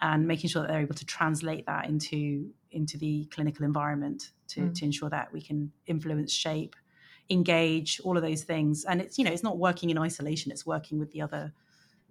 and 0.00 0.26
making 0.26 0.50
sure 0.50 0.62
that 0.62 0.68
they're 0.68 0.80
able 0.82 0.94
to 0.94 1.06
translate 1.06 1.66
that 1.66 1.86
into 1.86 2.50
into 2.70 2.98
the 2.98 3.24
clinical 3.26 3.64
environment 3.64 4.32
to, 4.48 4.60
Mm. 4.60 4.74
to 4.74 4.84
ensure 4.84 5.08
that 5.10 5.32
we 5.32 5.40
can 5.40 5.72
influence 5.86 6.32
shape 6.32 6.76
engage 7.30 8.00
all 8.04 8.16
of 8.16 8.22
those 8.22 8.44
things 8.44 8.84
and 8.84 9.00
it's 9.00 9.18
you 9.18 9.24
know 9.24 9.32
it's 9.32 9.42
not 9.42 9.58
working 9.58 9.90
in 9.90 9.98
isolation 9.98 10.52
it's 10.52 10.64
working 10.64 10.98
with 10.98 11.10
the 11.12 11.20
other 11.20 11.52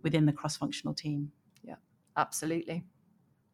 within 0.02 0.26
the 0.26 0.34
cross-functional 0.34 0.94
team 0.94 1.32
Yeah, 1.64 1.76
Absolutely. 2.18 2.84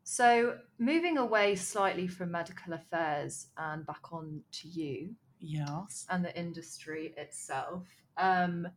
So, 0.04 0.58
moving 0.80 1.17
away 1.20 1.56
slightly 1.56 2.08
from 2.08 2.32
medical 2.32 2.74
affairs 2.74 3.48
and 3.58 3.86
back 3.86 4.12
on 4.12 4.41
to 4.54 4.67
you 4.67 5.15
yes 5.39 6.06
and 6.10 6.26
the 6.26 6.36
industry 6.38 7.13
itself, 7.17 7.88
um, 8.17 8.67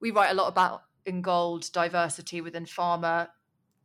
we 0.00 0.10
write 0.12 0.30
a 0.30 0.34
lot 0.34 0.48
about 0.48 0.84
in 1.04 1.20
gold 1.22 1.68
diversity 1.72 2.40
within 2.40 2.64
pharma. 2.64 3.28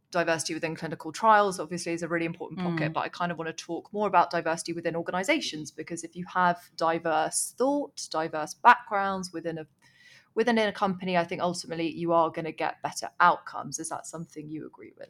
Diversity 0.10 0.54
within 0.54 0.76
clinical 0.76 1.12
trials 1.12 1.60
obviously 1.60 1.92
is 1.92 2.02
a 2.02 2.08
really 2.08 2.26
important 2.26 2.60
pocket, 2.60 2.92
Mm. 2.92 2.94
but 2.94 3.02
I 3.02 3.10
kind 3.10 3.32
of 3.32 3.38
want 3.38 3.50
to 3.50 3.54
talk 3.66 3.92
more 3.92 4.08
about 4.08 4.32
diversity 4.32 4.72
within 4.72 4.96
organizations 4.96 5.70
because 5.70 6.04
if 6.04 6.16
you 6.16 6.26
have 6.34 6.58
diverse 6.78 7.54
thought, 7.58 8.08
diverse 8.10 8.54
backgrounds 8.54 9.34
within 9.34 9.58
a 9.58 9.68
within 10.34 10.58
a 10.60 10.72
company, 10.72 11.18
I 11.18 11.24
think 11.26 11.42
ultimately 11.42 11.92
you 11.92 12.14
are 12.14 12.30
going 12.30 12.46
to 12.46 12.52
get 12.52 12.82
better 12.84 13.10
outcomes. 13.20 13.80
Is 13.80 13.90
that 13.90 14.06
something 14.06 14.50
you 14.50 14.68
agree 14.68 14.94
with? 14.98 15.10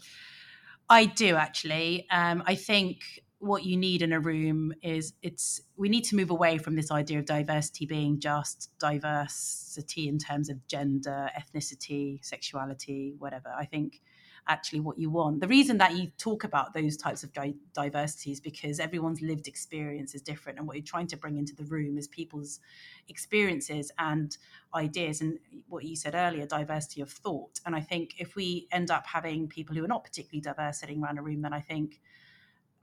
I 0.89 1.05
do 1.05 1.35
actually. 1.35 2.07
Um, 2.09 2.41
I 2.45 2.55
think 2.55 3.01
what 3.39 3.65
you 3.65 3.77
need 3.77 4.01
in 4.01 4.13
a 4.13 4.19
room 4.19 4.73
is 4.81 5.13
it's 5.21 5.61
we 5.75 5.89
need 5.89 6.05
to 6.05 6.15
move 6.15 6.31
away 6.31 6.57
from 6.57 6.75
this 6.75 6.89
idea 6.91 7.19
of 7.19 7.25
diversity 7.25 7.85
being 7.85 8.19
just 8.19 8.71
diversity 8.79 10.07
in 10.07 10.17
terms 10.17 10.49
of 10.49 10.65
gender, 10.67 11.29
ethnicity, 11.37 12.23
sexuality, 12.25 13.13
whatever. 13.19 13.49
I 13.55 13.65
think 13.65 14.01
actually 14.47 14.79
what 14.79 14.97
you 14.97 15.09
want. 15.09 15.41
The 15.41 15.47
reason 15.47 15.77
that 15.79 15.95
you 15.95 16.07
talk 16.17 16.43
about 16.43 16.73
those 16.73 16.97
types 16.97 17.23
of 17.23 17.33
di- 17.33 17.55
diversity 17.73 18.31
is 18.31 18.39
because 18.39 18.79
everyone's 18.79 19.21
lived 19.21 19.47
experience 19.47 20.15
is 20.15 20.21
different, 20.21 20.57
and 20.59 20.67
what 20.67 20.77
you're 20.77 20.83
trying 20.83 21.07
to 21.07 21.17
bring 21.17 21.37
into 21.37 21.55
the 21.55 21.65
room 21.65 21.97
is 21.97 22.07
people's 22.07 22.59
experiences 23.07 23.91
and 23.99 24.37
ideas 24.73 25.21
and 25.21 25.39
what 25.67 25.85
you 25.85 25.95
said 25.95 26.13
earlier 26.13 26.45
diversity 26.45 27.01
of 27.01 27.09
thought 27.09 27.59
and 27.65 27.75
i 27.75 27.79
think 27.79 28.15
if 28.19 28.35
we 28.35 28.67
end 28.71 28.91
up 28.91 29.05
having 29.07 29.47
people 29.47 29.75
who 29.75 29.83
are 29.83 29.87
not 29.87 30.03
particularly 30.03 30.41
diverse 30.41 30.79
sitting 30.79 31.01
around 31.01 31.17
a 31.17 31.21
room 31.21 31.41
then 31.41 31.53
i 31.53 31.61
think 31.61 32.01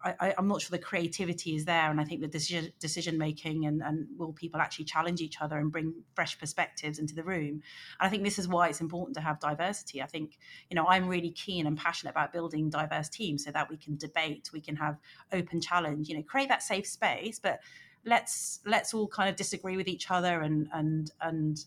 I, 0.05 0.35
I'm 0.37 0.49
not 0.49 0.61
sure 0.61 0.77
the 0.77 0.83
creativity 0.83 1.55
is 1.57 1.65
there, 1.65 1.91
and 1.91 2.01
I 2.01 2.05
think 2.05 2.21
the 2.21 2.29
decision 2.29 2.73
decision 2.79 3.17
making 3.17 3.65
and, 3.65 3.83
and 3.83 4.07
will 4.19 4.33
people 4.33 4.61
actually 4.61 4.85
challenge 4.85 5.21
each 5.21 5.41
other 5.41 5.59
and 5.59 5.73
bring 5.73 5.95
fresh 6.15 6.39
perspectives 6.39 6.99
into 6.99 7.15
the 7.15 7.25
room. 7.25 7.63
And 7.99 8.07
I 8.07 8.09
think 8.09 8.23
this 8.23 8.39
is 8.39 8.47
why 8.47 8.69
it's 8.69 8.81
important 8.81 9.17
to 9.17 9.23
have 9.23 9.41
diversity. 9.41 10.03
I 10.03 10.07
think 10.07 10.39
you 10.69 10.75
know 10.75 10.87
I'm 10.87 11.09
really 11.09 11.31
keen 11.31 11.67
and 11.67 11.77
passionate 11.77 12.11
about 12.11 12.33
building 12.33 12.69
diverse 12.69 13.09
teams 13.09 13.45
so 13.45 13.51
that 13.53 13.71
we 13.71 13.77
can 13.77 13.97
debate, 13.97 14.51
we 14.53 14.61
can 14.61 14.77
have 14.77 14.99
open 15.33 15.61
challenge, 15.61 16.09
you 16.09 16.17
know, 16.17 16.23
create 16.23 16.49
that 16.49 16.63
safe 16.63 16.87
space, 16.87 17.39
but 17.39 17.61
let's 18.05 18.61
let's 18.67 18.93
all 18.93 19.09
kind 19.09 19.29
of 19.31 19.37
disagree 19.37 19.77
with 19.77 19.89
each 19.89 20.11
other 20.11 20.43
and 20.43 20.69
and 20.73 21.11
and 21.21 21.65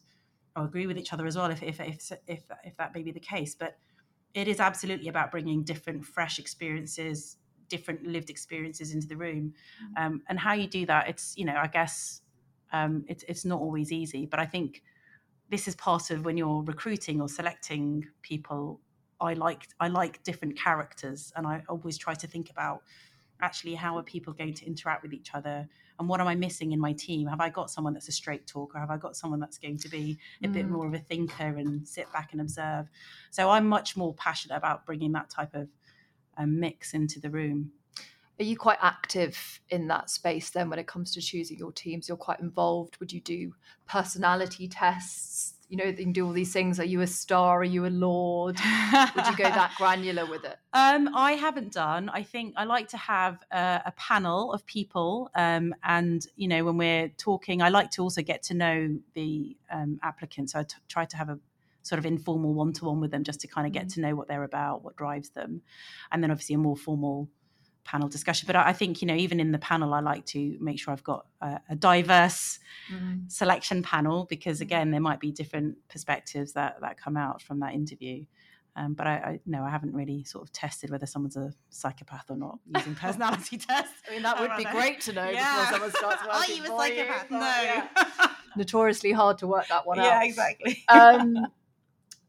or 0.55 0.65
agree 0.65 0.87
with 0.87 0.97
each 0.97 1.13
other 1.13 1.25
as 1.25 1.35
well 1.35 1.49
if 1.49 1.63
if 1.63 1.79
if 1.79 2.11
if, 2.27 2.43
if 2.63 2.77
that 2.77 2.93
may 2.93 3.01
be 3.01 3.11
the 3.11 3.19
case 3.19 3.55
but 3.55 3.77
it 4.33 4.47
is 4.47 4.59
absolutely 4.59 5.07
about 5.07 5.31
bringing 5.31 5.63
different 5.63 6.05
fresh 6.05 6.37
experiences 6.37 7.37
different 7.69 8.05
lived 8.05 8.29
experiences 8.29 8.93
into 8.93 9.07
the 9.07 9.15
room. 9.17 9.53
Um, 9.97 10.21
and 10.29 10.39
how 10.39 10.53
you 10.53 10.67
do 10.67 10.85
that 10.85 11.07
it's 11.09 11.35
you 11.37 11.45
know 11.45 11.55
i 11.57 11.67
guess 11.67 12.21
um, 12.73 13.03
it's 13.07 13.23
it's 13.27 13.45
not 13.45 13.59
always 13.61 13.91
easy 13.91 14.25
but 14.25 14.39
i 14.39 14.45
think 14.45 14.83
this 15.49 15.67
is 15.67 15.75
part 15.75 16.11
of 16.11 16.25
when 16.25 16.37
you're 16.37 16.63
recruiting 16.63 17.21
or 17.21 17.29
selecting 17.29 18.05
people 18.21 18.79
i 19.21 19.33
like 19.33 19.67
i 19.79 19.87
like 19.87 20.21
different 20.23 20.57
characters 20.57 21.31
and 21.35 21.47
i 21.47 21.63
always 21.69 21.97
try 21.97 22.13
to 22.13 22.27
think 22.27 22.49
about 22.49 22.81
actually 23.41 23.75
how 23.75 23.97
are 23.97 24.03
people 24.03 24.33
going 24.33 24.53
to 24.53 24.65
interact 24.65 25.03
with 25.03 25.13
each 25.13 25.33
other 25.33 25.67
and 25.99 26.07
what 26.09 26.19
am 26.21 26.27
i 26.27 26.35
missing 26.35 26.71
in 26.73 26.79
my 26.79 26.93
team? 26.93 27.27
Have 27.27 27.39
i 27.39 27.49
got 27.49 27.71
someone 27.71 27.93
that's 27.93 28.07
a 28.07 28.11
straight 28.11 28.45
talker? 28.45 28.77
Have 28.79 28.91
i 28.91 28.97
got 28.97 29.15
someone 29.15 29.39
that's 29.39 29.57
going 29.57 29.77
to 29.79 29.89
be 29.89 30.17
a 30.43 30.47
bit 30.47 30.65
Mm. 30.65 30.69
more 30.69 30.87
of 30.87 30.93
a 30.93 30.99
thinker 30.99 31.57
and 31.57 31.87
sit 31.87 32.11
back 32.11 32.33
and 32.33 32.41
observe? 32.41 32.87
So 33.31 33.49
i'm 33.49 33.67
much 33.67 33.97
more 33.97 34.13
passionate 34.13 34.55
about 34.57 34.85
bringing 34.85 35.11
that 35.13 35.29
type 35.29 35.53
of 35.55 35.67
um, 36.37 36.59
mix 36.59 36.93
into 36.93 37.19
the 37.19 37.29
room 37.29 37.71
Are 38.39 38.43
you 38.43 38.57
quite 38.57 38.77
active 38.81 39.61
in 39.69 39.87
that 39.87 40.09
space 40.09 40.51
then 40.51 40.69
when 40.69 40.79
it 40.79 40.87
comes 40.87 41.13
to 41.13 41.21
choosing 41.21 41.57
your 41.57 41.71
teams? 41.71 42.07
You're 42.07 42.17
quite 42.17 42.39
involved. 42.39 42.97
Would 42.99 43.11
you 43.11 43.21
do 43.21 43.53
personality 43.87 44.67
tests? 44.67 45.55
You 45.69 45.77
know, 45.77 45.85
you 45.85 45.93
can 45.93 46.13
do 46.13 46.25
all 46.27 46.33
these 46.33 46.53
things. 46.53 46.79
Are 46.79 46.85
you 46.85 47.01
a 47.01 47.07
star? 47.07 47.59
Are 47.61 47.63
you 47.63 47.85
a 47.87 47.89
lord? 47.89 48.57
Would 49.15 49.27
you 49.27 49.35
go 49.37 49.43
that 49.61 49.73
granular 49.77 50.25
with 50.25 50.45
it? 50.45 50.57
Um, 50.73 51.09
I 51.15 51.33
haven't 51.33 51.73
done. 51.73 52.09
I 52.09 52.23
think 52.23 52.53
I 52.57 52.65
like 52.65 52.89
to 52.89 52.97
have 52.97 53.39
a, 53.51 53.81
a 53.87 53.93
panel 53.97 54.53
of 54.53 54.65
people, 54.65 55.29
um, 55.35 55.75
and 55.83 56.25
you 56.37 56.47
know, 56.47 56.63
when 56.63 56.77
we're 56.77 57.09
talking, 57.17 57.61
I 57.61 57.69
like 57.69 57.91
to 57.91 58.03
also 58.03 58.21
get 58.21 58.43
to 58.43 58.53
know 58.53 58.97
the 59.13 59.57
um, 59.71 59.99
applicant. 60.03 60.51
So 60.51 60.59
I 60.59 60.63
t- 60.63 60.77
try 60.87 61.05
to 61.05 61.17
have 61.17 61.29
a 61.29 61.39
sort 61.87 61.99
of 61.99 62.05
informal 62.05 62.53
one-to-one 62.53 62.99
with 62.99 63.11
them, 63.11 63.23
just 63.23 63.39
to 63.41 63.47
kind 63.47 63.65
of 63.67 63.73
get 63.73 63.89
to 63.89 64.01
know 64.01 64.15
what 64.15 64.27
they're 64.27 64.43
about, 64.43 64.83
what 64.83 64.95
drives 64.97 65.29
them, 65.29 65.61
and 66.11 66.21
then 66.23 66.31
obviously 66.31 66.55
a 66.55 66.57
more 66.57 66.75
formal 66.77 67.29
panel 67.83 68.09
discussion. 68.09 68.45
But 68.47 68.57
I, 68.57 68.69
I 68.69 68.73
think 68.73 69.01
you 69.01 69.07
know, 69.07 69.15
even 69.15 69.39
in 69.39 69.51
the 69.51 69.59
panel, 69.59 69.93
I 69.93 70.01
like 70.01 70.25
to 70.27 70.57
make 70.59 70.79
sure 70.79 70.91
I've 70.93 71.03
got 71.03 71.25
a, 71.41 71.59
a 71.69 71.75
diverse 71.75 72.59
selection 73.27 73.81
panel 73.83 74.25
because 74.29 74.61
again, 74.61 74.91
there 74.91 75.01
might 75.01 75.19
be 75.19 75.31
different 75.31 75.77
perspectives 75.89 76.53
that 76.53 76.81
that 76.81 76.97
come 76.97 77.17
out 77.17 77.41
from 77.41 77.59
that 77.61 77.73
interview. 77.73 78.25
Um, 78.75 78.93
but 78.93 79.07
I, 79.07 79.11
I 79.15 79.39
no, 79.47 79.63
I 79.63 79.69
haven't 79.71 79.95
really 79.95 80.23
sort 80.23 80.43
of 80.43 80.51
tested 80.51 80.91
whether 80.91 81.07
someone's 81.07 81.35
a 81.35 81.51
psychopath 81.69 82.25
or 82.29 82.37
not 82.37 82.59
using 82.75 82.93
personality 83.05 83.57
tests. 83.57 83.93
I 84.07 84.11
mean, 84.13 84.21
that 84.23 84.39
would 84.39 84.51
be 84.55 84.65
great 84.65 85.01
to 85.01 85.13
know 85.13 85.27
Yeah. 85.29 85.71
before 85.71 85.73
someone 85.73 85.91
starts 85.91 86.21
Are 86.29 86.53
you 86.53 86.63
a 86.63 86.67
psychopath? 86.67 87.27
but 87.29 87.39
No. 87.39 87.61
yeah. 87.63 87.87
Notoriously 88.55 89.11
hard 89.11 89.37
to 89.39 89.47
work 89.47 89.67
that 89.69 89.85
one 89.87 89.97
out. 89.99 90.05
yeah, 90.05 90.23
exactly. 90.23 90.83
um, 90.89 91.47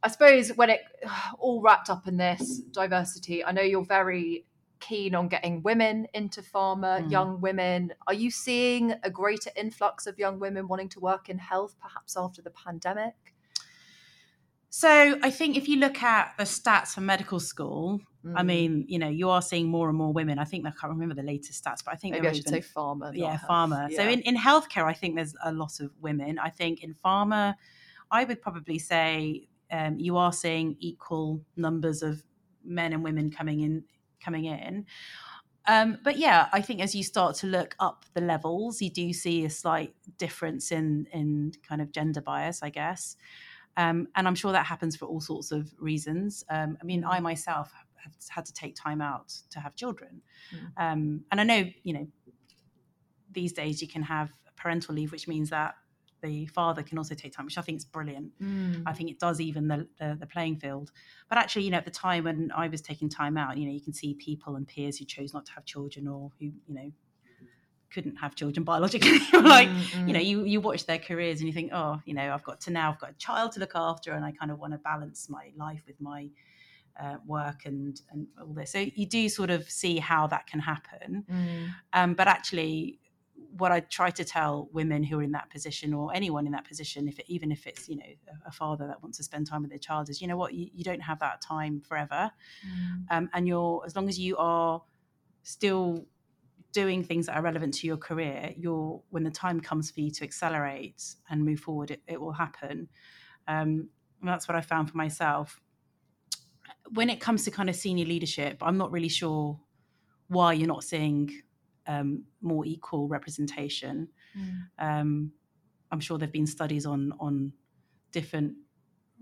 I 0.02 0.08
suppose 0.08 0.50
when 0.56 0.70
it 0.70 0.80
all 1.38 1.61
wrapped 1.61 1.90
up 1.90 2.06
in 2.08 2.16
this 2.16 2.58
diversity, 2.72 3.44
I 3.44 3.52
know 3.52 3.62
you're 3.62 3.84
very 3.84 4.44
keen 4.80 5.14
on 5.16 5.26
getting 5.28 5.61
women 5.64 6.06
into 6.14 6.40
pharma, 6.40 7.02
Mm. 7.02 7.11
young 7.11 7.40
women. 7.40 7.92
Are 8.06 8.14
you 8.14 8.30
seeing 8.30 8.94
a 9.02 9.11
greater 9.11 9.50
influx 9.56 10.06
of 10.06 10.18
young 10.20 10.38
women 10.38 10.68
wanting 10.68 10.88
to 10.90 11.00
work 11.00 11.28
in 11.28 11.38
health, 11.38 11.74
perhaps 11.82 12.16
after 12.16 12.42
the 12.42 12.50
pandemic? 12.50 13.14
So 14.70 15.18
I 15.22 15.30
think 15.30 15.56
if 15.56 15.66
you 15.66 15.78
look 15.78 16.02
at 16.02 16.34
the 16.38 16.44
stats 16.44 16.88
for 16.94 17.00
medical 17.00 17.40
school, 17.40 18.00
I 18.37 18.42
Mm. 18.42 18.46
mean, 18.46 18.84
you 18.88 18.98
know, 18.98 19.08
you 19.08 19.30
are 19.30 19.40
seeing 19.42 19.68
more 19.68 19.88
and 19.88 19.96
more 19.96 20.12
women. 20.12 20.38
I 20.38 20.44
think 20.44 20.66
I 20.66 20.70
can't 20.70 20.92
remember 20.92 21.14
the 21.14 21.22
latest 21.22 21.64
stats, 21.64 21.82
but 21.84 21.94
I 21.94 21.96
think 21.96 22.14
maybe 22.14 22.28
I 22.28 22.32
should 22.32 22.46
even- 22.46 22.62
say 22.62 22.68
pharma. 22.68 23.16
yeah, 23.16 23.38
pharma. 23.38 23.90
So 23.94 24.02
in, 24.06 24.20
in 24.20 24.37
healthcare, 24.37 24.84
I 24.84 24.92
think 24.92 25.16
there's 25.16 25.34
a 25.42 25.50
lot 25.52 25.80
of 25.80 25.90
women. 26.00 26.38
I 26.38 26.50
think 26.50 26.82
in 26.84 26.94
pharma, 26.94 27.54
I 28.11 28.24
would 28.24 28.42
probably 28.42 28.78
say 28.78 29.47
um, 29.70 29.98
you 29.98 30.16
are 30.16 30.33
seeing 30.33 30.76
equal 30.81 31.40
numbers 31.57 32.02
of 32.02 32.22
men 32.64 32.92
and 32.92 33.02
women 33.04 33.31
coming 33.31 33.61
in 33.61 33.85
coming 34.20 34.44
in. 34.46 34.87
Um, 35.66 35.98
but 36.02 36.16
yeah, 36.16 36.48
I 36.52 36.62
think 36.62 36.81
as 36.81 36.94
you 36.94 37.02
start 37.02 37.37
to 37.37 37.46
look 37.46 37.76
up 37.78 38.07
the 38.14 38.22
levels, 38.22 38.81
you 38.81 38.90
do 38.90 39.12
see 39.12 39.44
a 39.44 39.50
slight 39.50 39.94
difference 40.16 40.72
in 40.72 41.07
in 41.12 41.52
kind 41.68 41.83
of 41.83 41.92
gender 41.92 42.20
bias, 42.22 42.62
I 42.62 42.70
guess. 42.70 43.16
Um, 43.76 44.09
and 44.16 44.26
I'm 44.26 44.35
sure 44.35 44.52
that 44.52 44.66
happens 44.66 44.96
for 44.96 45.04
all 45.04 45.20
sorts 45.20 45.52
of 45.52 45.72
reasons. 45.78 46.42
Um, 46.50 46.78
I 46.81 46.85
mean, 46.85 47.04
I 47.04 47.20
myself 47.20 47.72
have 48.02 48.12
had 48.28 48.46
to 48.46 48.52
take 48.52 48.74
time 48.74 49.00
out 49.00 49.28
to 49.50 49.61
have 49.61 49.74
children, 49.74 50.22
Mm. 50.54 50.72
um, 50.92 51.24
and 51.31 51.40
I 51.40 51.44
know 51.44 51.64
you 51.83 51.92
know 51.92 52.07
these 53.31 53.52
days 53.52 53.83
you 53.83 53.88
can 53.88 54.02
have 54.02 54.31
parental 54.57 54.94
leave, 54.94 55.12
which 55.12 55.28
means 55.28 55.50
that 55.50 55.74
the 56.22 56.46
father 56.46 56.83
can 56.83 56.98
also 56.98 57.14
take 57.14 57.33
time, 57.33 57.44
which 57.44 57.59
I 57.59 57.62
think 57.62 57.78
is 57.78 57.85
brilliant. 57.85 58.33
Mm. 58.40 58.83
I 58.87 58.92
think 58.92 59.11
it 59.11 59.18
does 59.18 59.40
even 59.40 59.68
the, 59.68 59.88
the 59.98 60.16
the 60.18 60.26
playing 60.26 60.57
field. 60.57 60.90
But 61.28 61.38
actually, 61.38 61.64
you 61.64 61.70
know, 61.70 61.78
at 61.78 61.85
the 61.85 61.90
time 61.90 62.24
when 62.24 62.50
I 62.54 62.68
was 62.68 62.81
taking 62.81 63.09
time 63.09 63.37
out, 63.37 63.57
you 63.57 63.66
know, 63.66 63.72
you 63.72 63.81
can 63.81 63.92
see 63.92 64.14
people 64.14 64.57
and 64.57 64.66
peers 64.66 64.98
who 64.98 65.04
chose 65.04 65.33
not 65.33 65.46
to 65.46 65.52
have 65.52 65.64
children 65.64 66.09
or 66.09 66.31
who 66.38 66.46
you 66.46 66.74
know 66.74 66.90
couldn't 67.90 68.16
have 68.16 68.35
children 68.35 68.64
biologically. 68.64 69.18
like 69.33 69.68
Mm, 69.68 70.07
you 70.07 70.12
know, 70.12 70.20
mm. 70.20 70.26
you 70.26 70.44
you 70.44 70.61
watch 70.61 70.87
their 70.87 70.98
careers 70.98 71.40
and 71.40 71.46
you 71.46 71.52
think, 71.52 71.72
oh, 71.72 72.00
you 72.04 72.14
know, 72.14 72.33
I've 72.33 72.44
got 72.44 72.61
to 72.62 72.70
now, 72.70 72.90
I've 72.90 72.98
got 72.98 73.11
a 73.11 73.14
child 73.14 73.52
to 73.52 73.61
look 73.61 73.72
after, 73.74 74.12
and 74.12 74.24
I 74.24 74.33
kind 74.33 74.50
of 74.50 74.59
want 74.59 74.72
to 74.72 74.78
balance 74.78 75.28
my 75.28 75.50
life 75.57 75.83
with 75.87 76.00
my 76.00 76.31
uh, 76.98 77.16
work 77.26 77.64
and 77.64 78.00
and 78.11 78.26
all 78.40 78.52
this. 78.52 78.72
So 78.72 78.78
you 78.78 79.07
do 79.07 79.28
sort 79.28 79.50
of 79.50 79.70
see 79.70 79.98
how 79.98 80.26
that 80.28 80.46
can 80.46 80.61
happen. 80.61 81.24
Mm. 81.31 81.74
Um, 81.92 82.14
but 82.14 82.28
actually, 82.28 83.00
what 83.56 83.72
I 83.72 83.80
try 83.80 84.11
to 84.11 84.24
tell 84.24 84.68
women 84.72 85.02
who 85.02 85.18
are 85.18 85.22
in 85.22 85.32
that 85.32 85.50
position, 85.50 85.94
or 85.94 86.14
anyone 86.14 86.46
in 86.46 86.52
that 86.52 86.66
position, 86.66 87.08
if 87.08 87.18
it, 87.18 87.24
even 87.28 87.50
if 87.50 87.66
it's 87.66 87.88
you 87.88 87.96
know 87.96 88.04
a, 88.46 88.52
father 88.52 88.87
that 88.87 89.02
wants 89.02 89.18
to 89.18 89.24
spend 89.24 89.46
time 89.46 89.62
with 89.62 89.70
their 89.70 89.78
child, 89.78 90.08
is 90.08 90.20
you 90.20 90.28
know 90.28 90.37
what 90.37 90.54
you, 90.54 90.68
you 90.74 90.84
don't 90.84 91.00
have 91.00 91.18
that 91.20 91.40
time 91.40 91.80
forever, 91.80 92.30
Mm. 92.66 93.04
um, 93.11 93.30
and 93.32 93.48
you're 93.48 93.82
as 93.87 93.96
long 93.96 94.08
as 94.08 94.18
you 94.18 94.37
are 94.37 94.82
still 95.42 96.06
doing 96.72 97.02
things 97.02 97.26
that 97.26 97.37
are 97.37 97.42
relevant 97.42 97.74
to 97.74 97.87
your 97.87 97.96
career, 97.96 98.52
you're 98.56 99.02
when 99.11 99.24
the 99.24 99.30
time 99.30 99.61
comes 99.61 99.90
for 99.90 100.00
you 100.00 100.11
to 100.11 100.24
accelerate 100.24 101.02
and 101.30 101.44
move 101.44 101.61
forward, 101.61 101.90
it, 101.90 102.02
it 102.06 102.20
will 102.20 102.32
happen. 102.32 102.88
Um, 103.46 103.88
and 104.20 104.28
that's 104.28 104.46
what 104.46 104.56
I 104.56 104.61
found 104.61 104.90
for 104.90 104.96
myself. 104.96 105.61
When 106.90 107.08
it 107.08 107.20
comes 107.20 107.44
to 107.44 107.50
kind 107.50 107.70
of 107.70 107.76
senior 107.76 108.04
leadership, 108.04 108.58
I'm 108.62 108.76
not 108.76 108.92
really 108.92 109.08
sure 109.08 109.58
why 110.28 110.52
you're 110.52 110.68
not 110.68 110.84
seeing 110.84 111.30
um, 111.88 112.24
more 112.40 112.64
equal 112.64 113.09
representation. 113.09 114.09
Mm. 114.38 114.62
Um, 114.79 115.33
I'm 115.90 116.01
sure 116.01 116.18
there've 116.18 116.31
been 116.31 116.46
studies 116.46 116.87
on 116.87 117.12
on 117.18 117.53
different 118.12 118.55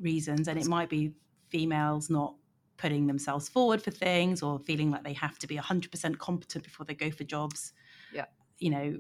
reasons, 0.01 0.49
and 0.49 0.59
it 0.59 0.67
might 0.67 0.91
be 0.91 1.15
females 1.49 2.11
not 2.11 2.35
putting 2.77 3.07
themselves 3.07 3.49
forward 3.49 3.81
for 3.81 3.91
things 3.91 4.43
or 4.43 4.59
feeling 4.59 4.91
like 4.91 5.03
they 5.03 5.15
have 5.15 5.39
to 5.39 5.47
be 5.47 5.57
100% 5.57 6.19
competent 6.19 6.63
before 6.63 6.85
they 6.85 6.95
go 6.95 7.11
for 7.11 7.25
jobs. 7.25 7.73
Yeah. 8.13 8.27
You 8.59 8.71
know, 8.71 8.99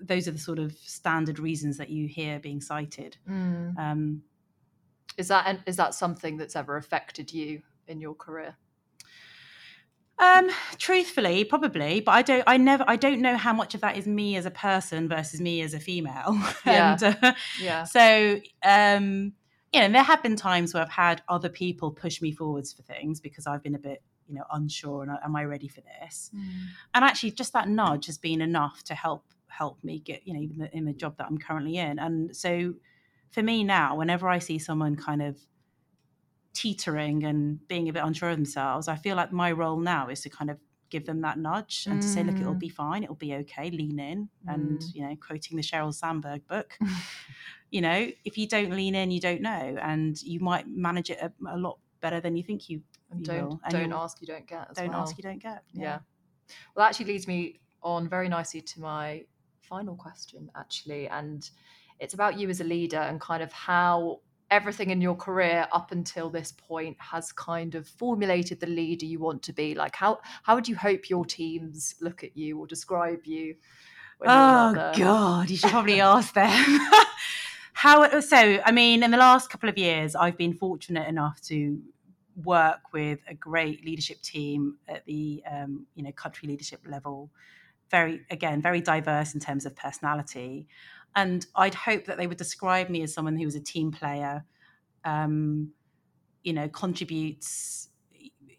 those 0.00 0.28
are 0.28 0.30
the 0.30 0.38
sort 0.38 0.58
of 0.58 0.72
standard 0.74 1.38
reasons 1.38 1.76
that 1.78 1.90
you 1.90 2.06
hear 2.06 2.38
being 2.38 2.60
cited. 2.60 3.16
Mm. 3.28 3.76
Um, 3.78 4.22
Is 5.16 5.28
that 5.28 5.60
is 5.66 5.76
that 5.76 5.94
something 5.94 6.36
that's 6.36 6.56
ever 6.56 6.76
affected 6.76 7.32
you 7.32 7.62
in 7.88 8.00
your 8.00 8.14
career? 8.14 8.56
Um, 10.18 10.48
truthfully, 10.78 11.44
probably, 11.44 12.00
but 12.00 12.12
I 12.12 12.22
don't. 12.22 12.44
I 12.46 12.56
never. 12.56 12.84
I 12.86 12.96
don't 12.96 13.20
know 13.20 13.36
how 13.36 13.52
much 13.52 13.74
of 13.74 13.80
that 13.80 13.96
is 13.96 14.06
me 14.06 14.36
as 14.36 14.46
a 14.46 14.50
person 14.50 15.08
versus 15.08 15.40
me 15.40 15.60
as 15.62 15.74
a 15.74 15.80
female. 15.80 16.38
Yeah. 16.66 16.92
and, 17.02 17.16
uh, 17.22 17.34
Yeah. 17.60 17.84
So, 17.84 18.40
um, 18.62 19.32
you 19.72 19.80
know, 19.80 19.88
there 19.88 20.02
have 20.04 20.22
been 20.22 20.36
times 20.36 20.72
where 20.72 20.82
I've 20.82 20.88
had 20.88 21.22
other 21.28 21.48
people 21.48 21.90
push 21.90 22.22
me 22.22 22.30
forwards 22.30 22.72
for 22.72 22.82
things 22.82 23.20
because 23.20 23.46
I've 23.46 23.62
been 23.62 23.74
a 23.74 23.78
bit, 23.78 24.02
you 24.28 24.36
know, 24.36 24.44
unsure 24.52 25.02
and 25.02 25.10
am 25.24 25.34
I 25.34 25.44
ready 25.44 25.66
for 25.66 25.80
this? 25.80 26.30
And 26.94 27.04
actually, 27.04 27.32
just 27.32 27.52
that 27.54 27.68
nudge 27.68 28.06
has 28.06 28.16
been 28.16 28.40
enough 28.40 28.84
to 28.84 28.94
help 28.94 29.24
help 29.48 29.82
me 29.82 29.98
get, 29.98 30.26
you 30.26 30.34
know, 30.34 30.40
even 30.40 30.68
in 30.72 30.84
the 30.84 30.92
job 30.92 31.16
that 31.18 31.26
I'm 31.26 31.38
currently 31.38 31.76
in. 31.76 31.98
And 31.98 32.36
so, 32.36 32.74
for 33.30 33.42
me 33.42 33.64
now, 33.64 33.96
whenever 33.96 34.28
I 34.28 34.38
see 34.38 34.60
someone 34.60 34.94
kind 34.94 35.22
of 35.22 35.40
teetering 36.54 37.24
and 37.24 37.66
being 37.68 37.88
a 37.88 37.92
bit 37.92 38.02
unsure 38.04 38.30
of 38.30 38.36
themselves, 38.36 38.88
I 38.88 38.96
feel 38.96 39.16
like 39.16 39.32
my 39.32 39.52
role 39.52 39.78
now 39.78 40.08
is 40.08 40.20
to 40.22 40.30
kind 40.30 40.50
of 40.50 40.58
give 40.90 41.06
them 41.06 41.22
that 41.22 41.38
nudge 41.38 41.86
and 41.90 42.00
to 42.00 42.08
say, 42.08 42.22
look, 42.22 42.40
it'll 42.40 42.54
Mm. 42.54 42.60
be 42.60 42.68
fine, 42.68 43.02
it'll 43.02 43.16
be 43.16 43.34
okay, 43.34 43.70
lean 43.70 43.98
in. 43.98 44.28
And, 44.46 44.80
Mm. 44.80 44.94
you 44.94 45.02
know, 45.06 45.16
quoting 45.16 45.56
the 45.56 45.62
Sheryl 45.62 45.92
Sandberg 45.92 46.46
book, 46.46 46.78
you 47.70 47.80
know, 47.80 48.10
if 48.24 48.38
you 48.38 48.46
don't 48.46 48.70
lean 48.70 48.94
in, 48.94 49.10
you 49.10 49.20
don't 49.20 49.40
know. 49.42 49.76
And 49.82 50.20
you 50.22 50.38
might 50.40 50.68
manage 50.68 51.10
it 51.10 51.18
a, 51.20 51.32
a 51.48 51.58
lot 51.58 51.78
better 52.00 52.20
than 52.20 52.36
you 52.36 52.42
think 52.44 52.68
you, 52.68 52.82
And 53.10 53.20
you 53.20 53.26
don't 53.26 53.48
will. 53.48 53.60
And 53.64 53.72
don't 53.72 53.92
ask, 53.92 54.20
you 54.20 54.26
don't 54.26 54.46
get. 54.46 54.68
As 54.70 54.76
don't 54.76 54.90
well. 54.90 55.00
ask, 55.00 55.16
you 55.18 55.22
don't 55.22 55.42
get. 55.42 55.64
Yeah. 55.72 55.98
Well, 56.74 56.84
that 56.84 56.90
actually 56.90 57.06
leads 57.06 57.26
me 57.26 57.60
on 57.82 58.08
very 58.08 58.28
nicely 58.28 58.60
to 58.60 58.80
my 58.80 59.24
final 59.62 59.96
question, 59.96 60.50
actually. 60.54 61.08
And 61.08 61.48
it's 61.98 62.14
about 62.14 62.38
you 62.38 62.48
as 62.50 62.60
a 62.60 62.64
leader 62.64 62.98
and 62.98 63.20
kind 63.20 63.42
of 63.42 63.52
how 63.52 64.20
everything 64.50 64.90
in 64.90 65.00
your 65.00 65.16
career 65.16 65.66
up 65.72 65.92
until 65.92 66.30
this 66.30 66.52
point 66.52 66.96
has 67.00 67.32
kind 67.32 67.74
of 67.74 67.88
formulated 67.88 68.60
the 68.60 68.66
leader 68.66 69.06
you 69.06 69.18
want 69.18 69.42
to 69.44 69.52
be. 69.52 69.74
Like, 69.74 69.96
how, 69.96 70.20
how 70.42 70.54
would 70.54 70.68
you 70.68 70.76
hope 70.76 71.08
your 71.10 71.24
teams 71.24 71.94
look 72.00 72.22
at 72.22 72.36
you 72.36 72.58
or 72.58 72.66
describe 72.66 73.24
you? 73.24 73.56
when 74.18 74.30
you're 74.30 74.38
not 74.38 74.96
Oh? 74.96 74.98
God, 74.98 75.50
you 75.50 75.56
should 75.56 75.70
probably 75.70 76.00
ask 76.00 76.34
them. 76.34 76.80
How 77.72 78.20
so? 78.20 78.60
I 78.64 78.72
mean, 78.72 79.02
in 79.02 79.10
the 79.10 79.16
last 79.16 79.50
couple 79.50 79.68
of 79.68 79.76
years, 79.76 80.14
I've 80.14 80.38
been 80.38 80.54
fortunate 80.54 81.08
enough 81.08 81.40
to 81.42 81.80
work 82.42 82.92
with 82.92 83.20
a 83.28 83.34
great 83.34 83.84
leadership 83.84 84.20
team 84.22 84.76
at 84.88 85.04
the 85.06 85.42
um, 85.50 85.86
you 85.94 86.04
know 86.04 86.12
country 86.12 86.48
leadership 86.48 86.80
level. 86.86 87.30
Very 87.90 88.22
again, 88.30 88.62
very 88.62 88.80
diverse 88.80 89.34
in 89.34 89.40
terms 89.40 89.66
of 89.66 89.76
personality, 89.76 90.68
and 91.16 91.46
I'd 91.54 91.74
hope 91.74 92.06
that 92.06 92.16
they 92.16 92.26
would 92.26 92.38
describe 92.38 92.88
me 92.88 93.02
as 93.02 93.12
someone 93.14 93.36
who 93.36 93.44
was 93.44 93.54
a 93.54 93.60
team 93.60 93.92
player. 93.92 94.44
Um, 95.04 95.72
you 96.42 96.52
know, 96.52 96.68
contributes, 96.68 97.88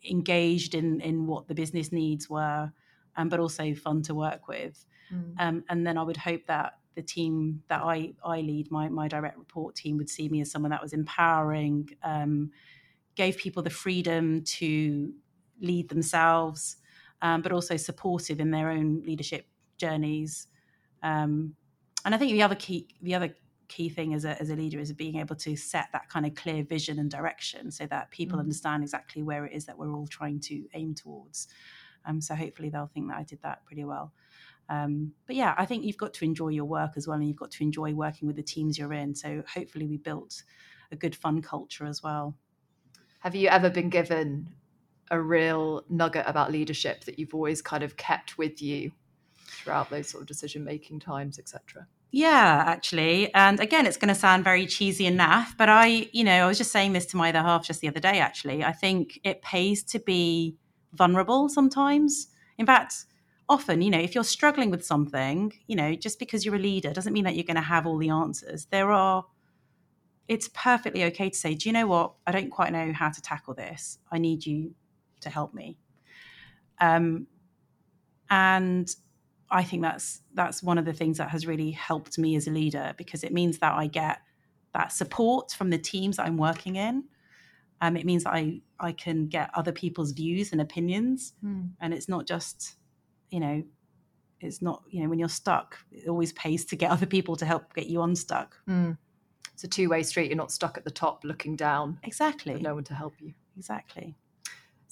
engaged 0.10 0.76
in 0.76 1.02
in 1.02 1.28
what 1.28 1.48
the 1.48 1.56
business 1.56 1.92
needs 1.92 2.30
were, 2.30 2.72
um, 3.16 3.30
but 3.30 3.40
also 3.40 3.74
fun 3.76 4.02
to 4.04 4.16
work 4.16 4.48
with. 4.48 4.86
Mm. 5.14 5.34
Um, 5.40 5.64
and 5.70 5.86
then 5.86 5.98
I 5.98 6.04
would 6.04 6.18
hope 6.18 6.46
that 6.48 6.80
the 6.96 7.02
team 7.02 7.62
that 7.68 7.82
I, 7.82 8.14
I 8.24 8.42
lead, 8.42 8.72
my, 8.72 8.90
my 8.90 9.08
direct 9.08 9.38
report 9.38 9.76
team, 9.76 9.98
would 9.98 10.10
see 10.10 10.30
me 10.30 10.42
as 10.42 10.50
someone 10.50 10.72
that 10.72 10.82
was 10.82 10.94
empowering, 10.94 11.90
um, 12.04 12.52
gave 13.16 13.38
people 13.38 13.62
the 13.62 13.70
freedom 13.70 14.44
to 14.44 15.14
lead 15.62 15.90
themselves, 15.90 16.78
um, 17.22 17.42
but 17.42 17.52
also 17.52 17.78
supportive 17.78 18.40
in 18.40 18.52
their 18.52 18.70
own 18.70 19.02
leadership 19.06 19.48
journeys. 19.78 20.48
Um, 21.04 21.56
and 22.06 22.16
I 22.16 22.18
think 22.18 22.32
the 22.32 22.44
other 22.44 22.56
key, 22.56 22.88
the 23.02 23.16
other 23.16 23.36
key 23.68 23.90
thing 23.90 24.14
as 24.14 24.26
a, 24.26 24.40
as 24.40 24.50
a 24.52 24.56
leader 24.56 24.80
is 24.80 24.94
being 24.94 25.18
able 25.18 25.36
to 25.36 25.56
set 25.56 25.88
that 25.92 26.08
kind 26.08 26.26
of 26.26 26.36
clear 26.36 26.64
vision 26.64 27.00
and 27.00 27.10
direction 27.10 27.72
so 27.72 27.86
that 27.88 28.12
people 28.12 28.38
Mm. 28.38 28.42
understand 28.42 28.84
exactly 28.84 29.24
where 29.24 29.46
it 29.46 29.54
is 29.54 29.66
that 29.66 29.78
we're 29.78 29.94
all 29.94 30.08
trying 30.08 30.40
to 30.42 30.68
aim 30.74 30.94
towards. 30.94 31.48
Um, 32.06 32.22
so 32.22 32.36
hopefully 32.36 32.70
they'll 32.70 32.88
think 32.88 33.08
that 33.08 33.18
I 33.18 33.24
did 33.24 33.42
that 33.42 33.66
pretty 33.66 33.84
well. 33.84 34.14
Um, 34.70 35.14
but 35.26 35.36
yeah, 35.36 35.56
I 35.58 35.66
think 35.66 35.84
you've 35.84 35.98
got 35.98 36.14
to 36.16 36.26
enjoy 36.26 36.50
your 36.50 36.66
work 36.66 36.94
as 36.96 37.08
well, 37.08 37.18
and 37.18 37.28
you've 37.28 37.38
got 37.38 37.52
to 37.52 37.64
enjoy 37.64 37.94
working 37.94 38.28
with 38.28 38.36
the 38.36 38.44
teams 38.44 38.78
you're 38.78 38.94
in. 38.94 39.14
So 39.16 39.44
hopefully, 39.52 39.88
we 39.88 39.98
built 39.98 40.44
a 40.92 40.96
good 40.96 41.16
fun 41.16 41.42
culture 41.42 41.86
as 41.86 42.02
well. 42.04 42.36
Have 43.20 43.36
you 43.36 43.48
ever 43.50 43.70
been 43.70 43.90
given 43.90 44.50
a 45.12 45.20
real 45.20 45.84
nugget 45.90 46.26
about 46.28 46.52
leadership 46.52 47.04
that 47.06 47.20
you've 47.20 47.34
always 47.34 47.62
kind 47.62 47.84
of 47.84 47.96
kept 47.98 48.38
with 48.38 48.62
you 48.62 48.92
throughout 49.46 49.90
those 49.90 50.10
sort 50.10 50.22
of 50.22 50.28
decision 50.28 50.64
making 50.64 51.00
times, 51.00 51.40
etc.? 51.40 51.88
Yeah, 52.12 52.64
actually. 52.66 53.34
And 53.34 53.60
again, 53.60 53.86
it's 53.86 53.98
going 53.98 54.14
to 54.14 54.20
sound 54.20 54.44
very 54.44 54.66
cheesy 54.66 55.06
and 55.06 55.20
naff, 55.20 55.58
but 55.58 55.68
I, 55.70 56.08
you 56.14 56.24
know, 56.24 56.46
I 56.46 56.48
was 56.48 56.58
just 56.58 56.72
saying 56.72 56.94
this 56.94 57.06
to 57.08 57.18
my 57.18 57.30
other 57.30 57.42
half 57.42 57.66
just 57.66 57.82
the 57.82 57.88
other 57.88 58.00
day, 58.00 58.20
actually. 58.20 58.64
I 58.64 58.72
think 58.72 59.20
it 59.24 59.42
pays 59.42 59.84
to 59.84 60.00
be 60.00 60.56
vulnerable 60.94 61.50
sometimes. 61.50 62.28
In 62.58 62.66
fact, 62.66 63.06
often, 63.50 63.82
you 63.82 63.90
know, 63.90 64.00
if 64.00 64.16
you're 64.16 64.24
struggling 64.24 64.70
with 64.70 64.86
something, 64.86 65.54
you 65.68 65.76
know, 65.76 65.94
just 65.94 66.20
because 66.20 66.46
you're 66.46 66.56
a 66.56 66.60
leader 66.60 66.94
doesn't 66.94 67.14
mean 67.14 67.26
that 67.26 67.36
you're 67.36 67.44
going 67.44 67.56
to 67.56 67.62
have 67.62 67.86
all 67.86 67.98
the 67.98 68.10
answers. 68.10 68.66
There 68.68 68.92
are, 68.92 69.26
it's 70.28 70.50
perfectly 70.54 71.04
okay 71.06 71.30
to 71.30 71.38
say, 71.38 71.54
do 71.54 71.70
you 71.70 71.74
know 71.74 71.88
what? 71.88 72.14
I 72.26 72.32
don't 72.32 72.50
quite 72.50 72.72
know 72.72 72.94
how 72.94 73.10
to 73.10 73.22
tackle 73.22 73.54
this. 73.54 74.00
I 74.12 74.18
need 74.18 74.46
you 74.46 74.74
to 75.22 75.30
help 75.30 75.54
me. 75.54 75.78
Um, 76.80 77.28
and 78.30 78.90
I 79.56 79.64
think 79.64 79.82
that's 79.82 80.22
that's 80.34 80.62
one 80.62 80.78
of 80.78 80.84
the 80.84 80.92
things 80.92 81.18
that 81.18 81.30
has 81.30 81.48
really 81.48 81.72
helped 81.72 82.18
me 82.18 82.36
as 82.36 82.46
a 82.46 82.52
leader 82.52 82.94
because 82.98 83.24
it 83.24 83.32
means 83.32 83.60
that 83.60 83.74
I 83.74 83.88
get 83.88 84.20
that 84.74 84.92
support 84.92 85.54
from 85.54 85.70
the 85.70 85.78
teams 85.78 86.18
that 86.18 86.26
I'm 86.26 86.36
working 86.36 86.76
in. 86.76 87.06
Um, 87.80 87.96
it 87.96 88.06
means 88.06 88.26
that 88.26 88.34
I 88.34 88.62
I 88.82 88.92
can 88.92 89.28
get 89.28 89.50
other 89.54 89.72
people's 89.72 90.12
views 90.12 90.52
and 90.52 90.60
opinions, 90.60 91.34
mm. 91.44 91.70
and 91.80 91.94
it's 91.94 92.10
not 92.10 92.28
just 92.28 92.76
you 93.30 93.40
know 93.40 93.64
it's 94.42 94.62
not 94.62 94.84
you 94.90 95.02
know 95.02 95.10
when 95.10 95.20
you're 95.20 95.30
stuck 95.30 95.78
it 95.90 96.10
always 96.10 96.34
pays 96.34 96.66
to 96.66 96.76
get 96.76 96.92
other 96.96 97.06
people 97.06 97.38
to 97.38 97.46
help 97.46 97.74
get 97.74 97.88
you 97.88 98.02
unstuck 98.02 98.56
mm. 98.70 98.98
it's 99.54 99.64
a 99.64 99.68
two-way 99.68 100.04
street 100.04 100.28
you're 100.28 100.38
not 100.38 100.52
stuck 100.52 100.78
at 100.78 100.84
the 100.84 100.92
top 100.92 101.24
looking 101.24 101.56
down 101.56 101.98
exactly 102.04 102.56
no 102.62 102.76
one 102.76 102.84
to 102.84 102.94
help 102.94 103.14
you 103.20 103.34
exactly 103.58 104.16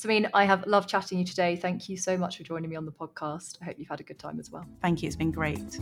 so, 0.04 0.10
I 0.10 0.28
I 0.34 0.46
have 0.46 0.68
loved 0.68 0.90
chatting 0.90 1.20
you 1.20 1.24
today. 1.24 1.56
Thank 1.56 1.88
you 1.88 1.96
so 1.96 2.18
much 2.18 2.36
for 2.36 2.44
joining 2.44 2.70
me 2.70 2.76
on 2.76 2.86
the 2.86 2.92
podcast. 2.92 3.60
I 3.62 3.66
hope 3.66 3.76
you've 3.80 3.88
had 3.88 4.02
a 4.02 4.04
good 4.04 4.20
time 4.20 4.38
as 4.38 4.52
well. 4.52 4.66
Thank 4.82 5.02
you. 5.02 5.08
It's 5.08 5.16
been 5.16 5.32
great. 5.32 5.80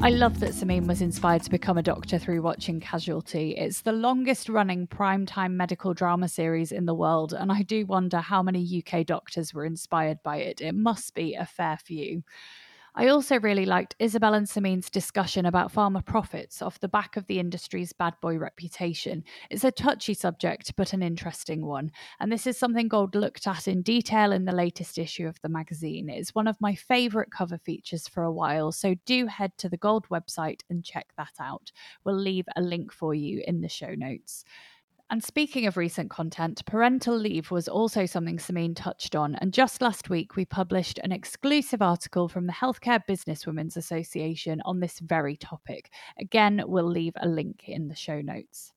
I 0.00 0.10
love 0.10 0.40
that 0.40 0.50
Samin 0.50 0.88
was 0.88 1.00
inspired 1.00 1.44
to 1.44 1.50
become 1.50 1.78
a 1.78 1.82
doctor 1.82 2.18
through 2.18 2.42
watching 2.42 2.80
Casualty. 2.80 3.52
It's 3.52 3.82
the 3.82 3.92
longest 3.92 4.48
running 4.48 4.88
primetime 4.88 5.52
medical 5.52 5.94
drama 5.94 6.26
series 6.26 6.72
in 6.72 6.86
the 6.86 6.94
world, 6.94 7.32
and 7.32 7.52
I 7.52 7.62
do 7.62 7.86
wonder 7.86 8.18
how 8.18 8.42
many 8.42 8.82
UK 8.84 9.06
doctors 9.06 9.54
were 9.54 9.64
inspired 9.64 10.20
by 10.24 10.38
it. 10.38 10.60
It 10.60 10.74
must 10.74 11.14
be 11.14 11.34
a 11.34 11.46
fair 11.46 11.76
few. 11.76 12.24
I 12.94 13.08
also 13.08 13.40
really 13.40 13.64
liked 13.64 13.96
Isabel 13.98 14.34
and 14.34 14.46
Samin's 14.46 14.90
discussion 14.90 15.46
about 15.46 15.72
pharma 15.72 16.04
profits 16.04 16.60
off 16.60 16.78
the 16.78 16.88
back 16.88 17.16
of 17.16 17.26
the 17.26 17.38
industry's 17.38 17.94
bad 17.94 18.12
boy 18.20 18.36
reputation. 18.36 19.24
It's 19.48 19.64
a 19.64 19.70
touchy 19.70 20.12
subject, 20.12 20.76
but 20.76 20.92
an 20.92 21.02
interesting 21.02 21.64
one. 21.64 21.90
And 22.20 22.30
this 22.30 22.46
is 22.46 22.58
something 22.58 22.88
Gold 22.88 23.14
looked 23.14 23.46
at 23.46 23.66
in 23.66 23.80
detail 23.80 24.30
in 24.30 24.44
the 24.44 24.52
latest 24.52 24.98
issue 24.98 25.26
of 25.26 25.40
the 25.40 25.48
magazine. 25.48 26.10
It's 26.10 26.34
one 26.34 26.46
of 26.46 26.60
my 26.60 26.74
favourite 26.74 27.30
cover 27.30 27.56
features 27.56 28.06
for 28.06 28.24
a 28.24 28.32
while, 28.32 28.72
so 28.72 28.94
do 29.06 29.26
head 29.26 29.56
to 29.58 29.70
the 29.70 29.78
Gold 29.78 30.06
website 30.10 30.60
and 30.68 30.84
check 30.84 31.06
that 31.16 31.32
out. 31.40 31.72
We'll 32.04 32.18
leave 32.18 32.44
a 32.56 32.60
link 32.60 32.92
for 32.92 33.14
you 33.14 33.42
in 33.46 33.62
the 33.62 33.70
show 33.70 33.94
notes. 33.94 34.44
And 35.12 35.22
speaking 35.22 35.66
of 35.66 35.76
recent 35.76 36.08
content, 36.08 36.64
parental 36.64 37.14
leave 37.14 37.50
was 37.50 37.68
also 37.68 38.06
something 38.06 38.38
Samin 38.38 38.74
touched 38.74 39.14
on. 39.14 39.34
And 39.34 39.52
just 39.52 39.82
last 39.82 40.08
week, 40.08 40.36
we 40.36 40.46
published 40.46 40.98
an 41.04 41.12
exclusive 41.12 41.82
article 41.82 42.30
from 42.30 42.46
the 42.46 42.52
Healthcare 42.54 43.02
Businesswomen's 43.06 43.76
Association 43.76 44.62
on 44.64 44.80
this 44.80 45.00
very 45.00 45.36
topic. 45.36 45.92
Again, 46.18 46.62
we'll 46.64 46.88
leave 46.88 47.12
a 47.20 47.28
link 47.28 47.64
in 47.68 47.88
the 47.88 47.94
show 47.94 48.22
notes. 48.22 48.72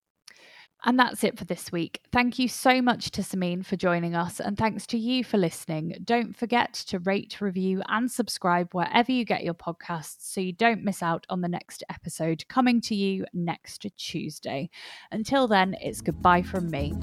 And 0.86 1.00
that's 1.00 1.24
it 1.24 1.38
for 1.38 1.46
this 1.46 1.72
week. 1.72 2.02
Thank 2.12 2.38
you 2.38 2.48
so 2.48 2.80
much 2.82 3.10
to 3.12 3.22
Samin 3.22 3.66
for 3.66 3.76
joining 3.76 4.16
us, 4.16 4.40
and 4.40 4.56
thanks 4.56 4.86
to 4.88 4.98
you 4.98 5.24
for 5.24 5.38
listening. 5.38 5.96
Don't 6.04 6.38
forget 6.38 6.74
to 6.90 7.00
rate, 7.00 7.42
review, 7.42 7.82
and 7.90 8.10
subscribe 8.10 8.72
wherever 8.72 9.12
you 9.12 9.26
get 9.26 9.44
your 9.44 9.56
podcasts 9.56 10.32
so 10.32 10.42
you 10.42 10.54
don't 10.54 10.84
miss 10.84 11.02
out 11.02 11.26
on 11.30 11.42
the 11.42 11.48
next 11.48 11.84
episode 11.90 12.48
coming 12.48 12.80
to 12.82 12.94
you 12.94 13.26
next 13.34 13.86
Tuesday. 13.98 14.70
Until 15.12 15.48
then, 15.48 15.76
it's 15.82 16.02
goodbye 16.02 16.44
from 16.44 16.70
me. 16.70 16.94